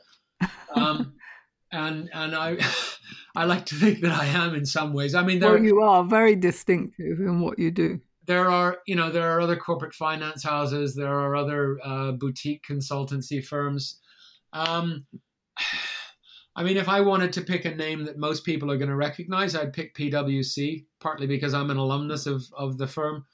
um, 0.75 1.13
and 1.71 2.09
and 2.13 2.35
I 2.35 2.57
I 3.35 3.45
like 3.45 3.65
to 3.67 3.75
think 3.75 4.01
that 4.01 4.11
I 4.11 4.25
am 4.25 4.55
in 4.55 4.65
some 4.65 4.93
ways. 4.93 5.15
I 5.15 5.23
mean, 5.23 5.39
there, 5.39 5.53
well, 5.53 5.63
you 5.63 5.81
are 5.81 6.03
very 6.03 6.35
distinctive 6.35 7.19
in 7.19 7.41
what 7.41 7.57
you 7.57 7.71
do. 7.71 7.99
There 8.25 8.49
are, 8.49 8.77
you 8.87 8.95
know, 8.95 9.09
there 9.09 9.29
are 9.31 9.41
other 9.41 9.57
corporate 9.57 9.93
finance 9.93 10.43
houses. 10.43 10.95
There 10.95 11.13
are 11.13 11.35
other 11.35 11.77
uh, 11.83 12.11
boutique 12.13 12.63
consultancy 12.69 13.43
firms. 13.43 13.99
Um, 14.53 15.05
I 16.55 16.61
mean, 16.61 16.77
if 16.77 16.87
I 16.87 17.01
wanted 17.01 17.33
to 17.33 17.41
pick 17.41 17.65
a 17.65 17.73
name 17.73 18.05
that 18.05 18.19
most 18.19 18.45
people 18.45 18.71
are 18.71 18.77
going 18.77 18.89
to 18.89 18.95
recognize, 18.95 19.55
I'd 19.55 19.73
pick 19.73 19.95
PwC, 19.95 20.85
partly 20.99 21.25
because 21.25 21.55
I'm 21.55 21.71
an 21.71 21.77
alumnus 21.77 22.27
of, 22.27 22.43
of 22.55 22.77
the 22.77 22.85
firm. 22.85 23.25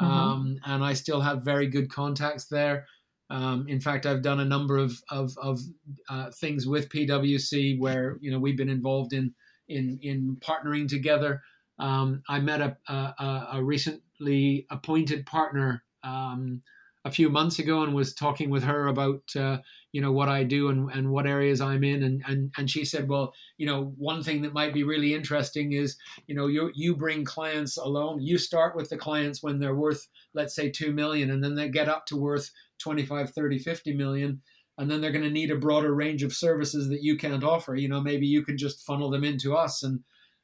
Mm-hmm. 0.00 0.10
Um, 0.10 0.58
and 0.64 0.84
I 0.84 0.92
still 0.94 1.20
have 1.20 1.42
very 1.42 1.66
good 1.66 1.90
contacts 1.90 2.46
there. 2.46 2.86
Um, 3.30 3.66
in 3.68 3.80
fact, 3.80 4.06
I've 4.06 4.22
done 4.22 4.40
a 4.40 4.44
number 4.44 4.78
of 4.78 5.00
of, 5.10 5.36
of 5.42 5.60
uh, 6.08 6.30
things 6.30 6.66
with 6.66 6.88
PwC 6.88 7.78
where 7.78 8.16
you 8.20 8.30
know 8.30 8.38
we've 8.38 8.56
been 8.56 8.70
involved 8.70 9.12
in 9.12 9.34
in 9.68 9.98
in 10.02 10.36
partnering 10.40 10.88
together. 10.88 11.42
Um, 11.78 12.22
I 12.28 12.40
met 12.40 12.60
a, 12.60 12.76
a, 12.88 13.48
a, 13.52 13.62
recently 13.62 14.66
appointed 14.68 15.26
partner 15.26 15.84
um, 16.02 16.62
a 17.08 17.10
few 17.10 17.30
months 17.30 17.58
ago 17.58 17.82
and 17.82 17.94
was 17.94 18.14
talking 18.14 18.50
with 18.50 18.62
her 18.62 18.86
about 18.86 19.22
uh, 19.34 19.58
you 19.92 20.00
know 20.02 20.12
what 20.12 20.28
I 20.28 20.44
do 20.44 20.68
and, 20.68 20.90
and 20.92 21.10
what 21.10 21.26
areas 21.26 21.60
I'm 21.60 21.82
in. 21.82 22.02
And, 22.02 22.22
and 22.28 22.52
and 22.56 22.70
she 22.70 22.84
said 22.84 23.08
well 23.08 23.32
you 23.56 23.66
know 23.66 23.94
one 23.96 24.22
thing 24.22 24.42
that 24.42 24.52
might 24.52 24.74
be 24.74 24.84
really 24.84 25.14
interesting 25.14 25.72
is 25.72 25.96
you 26.26 26.34
know 26.34 26.46
you 26.46 26.70
you 26.74 26.94
bring 26.94 27.24
clients 27.24 27.78
alone. 27.78 28.20
You 28.20 28.36
start 28.38 28.76
with 28.76 28.90
the 28.90 28.98
clients 28.98 29.42
when 29.42 29.58
they're 29.58 29.74
worth 29.74 30.06
let's 30.34 30.54
say 30.54 30.70
2 30.70 30.92
million 30.92 31.30
and 31.30 31.42
then 31.42 31.54
they 31.54 31.68
get 31.68 31.88
up 31.88 32.06
to 32.06 32.16
worth 32.16 32.50
25 32.78 33.30
30 33.30 33.58
50 33.58 33.94
million 33.94 34.42
and 34.76 34.90
then 34.90 35.00
they're 35.00 35.10
going 35.10 35.24
to 35.24 35.30
need 35.30 35.50
a 35.50 35.56
broader 35.56 35.94
range 35.94 36.22
of 36.22 36.32
services 36.32 36.88
that 36.88 37.02
you 37.02 37.16
can't 37.16 37.42
offer. 37.42 37.74
You 37.74 37.88
know 37.88 38.02
maybe 38.02 38.26
you 38.26 38.44
can 38.44 38.58
just 38.58 38.84
funnel 38.84 39.10
them 39.10 39.24
into 39.24 39.56
us. 39.56 39.82
And 39.82 40.00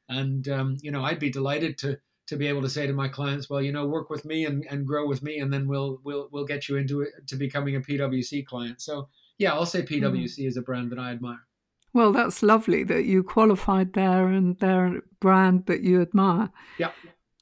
and 0.09 0.47
um, 0.47 0.77
you 0.81 0.91
know 0.91 1.03
I'd 1.03 1.19
be 1.19 1.29
delighted 1.29 1.77
to 1.79 1.99
to 2.27 2.35
be 2.35 2.47
able 2.47 2.61
to 2.61 2.69
say 2.69 2.87
to 2.87 2.93
my 2.93 3.07
clients, 3.07 3.49
well, 3.49 3.61
you 3.61 3.71
know, 3.71 3.85
work 3.85 4.09
with 4.09 4.25
me 4.25 4.45
and, 4.45 4.65
and 4.69 4.85
grow 4.85 5.07
with 5.07 5.21
me, 5.21 5.39
and 5.39 5.51
then 5.51 5.67
we'll 5.67 5.99
we'll 6.03 6.29
we'll 6.31 6.45
get 6.45 6.67
you 6.67 6.77
into 6.77 7.01
it 7.01 7.09
to 7.27 7.35
becoming 7.35 7.75
a 7.75 7.81
PwC 7.81 8.45
client. 8.45 8.81
So 8.81 9.09
yeah, 9.37 9.53
I'll 9.53 9.65
say 9.65 9.81
PwC 9.81 10.39
mm. 10.39 10.47
is 10.47 10.57
a 10.57 10.61
brand 10.61 10.91
that 10.91 10.99
I 10.99 11.11
admire. 11.11 11.45
Well, 11.93 12.11
that's 12.11 12.43
lovely 12.43 12.83
that 12.83 13.05
you 13.05 13.23
qualified 13.23 13.93
there 13.93 14.27
and 14.27 14.59
they're 14.59 14.97
a 14.97 15.01
brand 15.21 15.65
that 15.67 15.81
you 15.81 16.01
admire. 16.01 16.49
Yeah. 16.77 16.91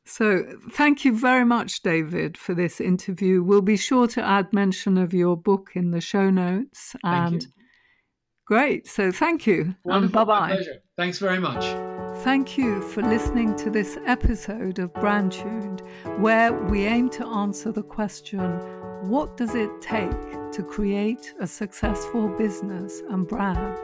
So, 0.06 0.43
thank 0.69 1.06
you 1.06 1.17
very 1.17 1.46
much, 1.46 1.82
David, 1.82 2.38
for 2.38 2.54
this 2.54 2.82
interview. 2.82 3.41
We'll 3.41 3.62
be 3.62 3.78
sure 3.78 4.06
to 4.08 4.22
add 4.22 4.52
mention 4.52 4.98
of 4.98 5.13
your 5.13 5.38
book 5.38 5.72
in 5.76 5.91
the 5.91 6.02
show 6.02 6.30
notes. 6.30 6.93
And 7.04 7.48
great. 8.46 8.88
So, 8.88 9.12
thank 9.12 9.48
you. 9.48 9.76
Wonderful. 9.86 10.26
bye 10.26 10.56
bye. 10.56 10.63
Thanks 10.98 11.19
very 11.19 11.39
much. 11.39 11.92
Thank 12.17 12.58
you 12.58 12.82
for 12.82 13.02
listening 13.02 13.56
to 13.58 13.71
this 13.71 13.97
episode 14.06 14.78
of 14.78 14.93
Brand 14.93 15.32
Tuned, 15.32 15.82
where 16.19 16.54
we 16.54 16.86
aim 16.86 17.10
to 17.10 17.26
answer 17.26 17.71
the 17.71 17.82
question 17.82 18.39
What 19.10 19.36
does 19.36 19.56
it 19.56 19.69
take 19.82 20.12
to 20.52 20.63
create 20.63 21.34
a 21.39 21.47
successful 21.47 22.30
business 22.38 23.02
and 23.10 23.28
brand? 23.28 23.80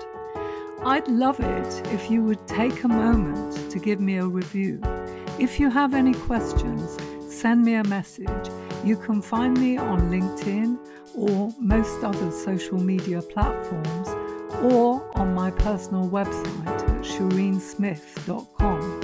I'd 0.85 1.07
love 1.07 1.39
it 1.39 1.87
if 1.91 2.11
you 2.11 2.23
would 2.23 2.47
take 2.47 2.83
a 2.83 2.87
moment 2.87 3.71
to 3.71 3.79
give 3.79 3.99
me 3.99 4.17
a 4.17 4.25
review. 4.25 4.79
If 5.39 5.59
you 5.59 5.69
have 5.71 5.95
any 5.95 6.13
questions, 6.13 6.97
send 7.33 7.65
me 7.65 7.73
a 7.73 7.83
message. 7.85 8.49
You 8.85 8.95
can 8.95 9.21
find 9.23 9.59
me 9.59 9.77
on 9.77 10.11
LinkedIn 10.11 10.77
or 11.15 11.51
most 11.59 12.03
other 12.03 12.31
social 12.31 12.79
media 12.79 13.21
platforms 13.21 14.09
or 14.63 15.17
on 15.17 15.33
my 15.33 15.51
personal 15.51 16.09
website 16.09 16.67
at 16.67 16.83
shireensmith.com. 17.03 18.98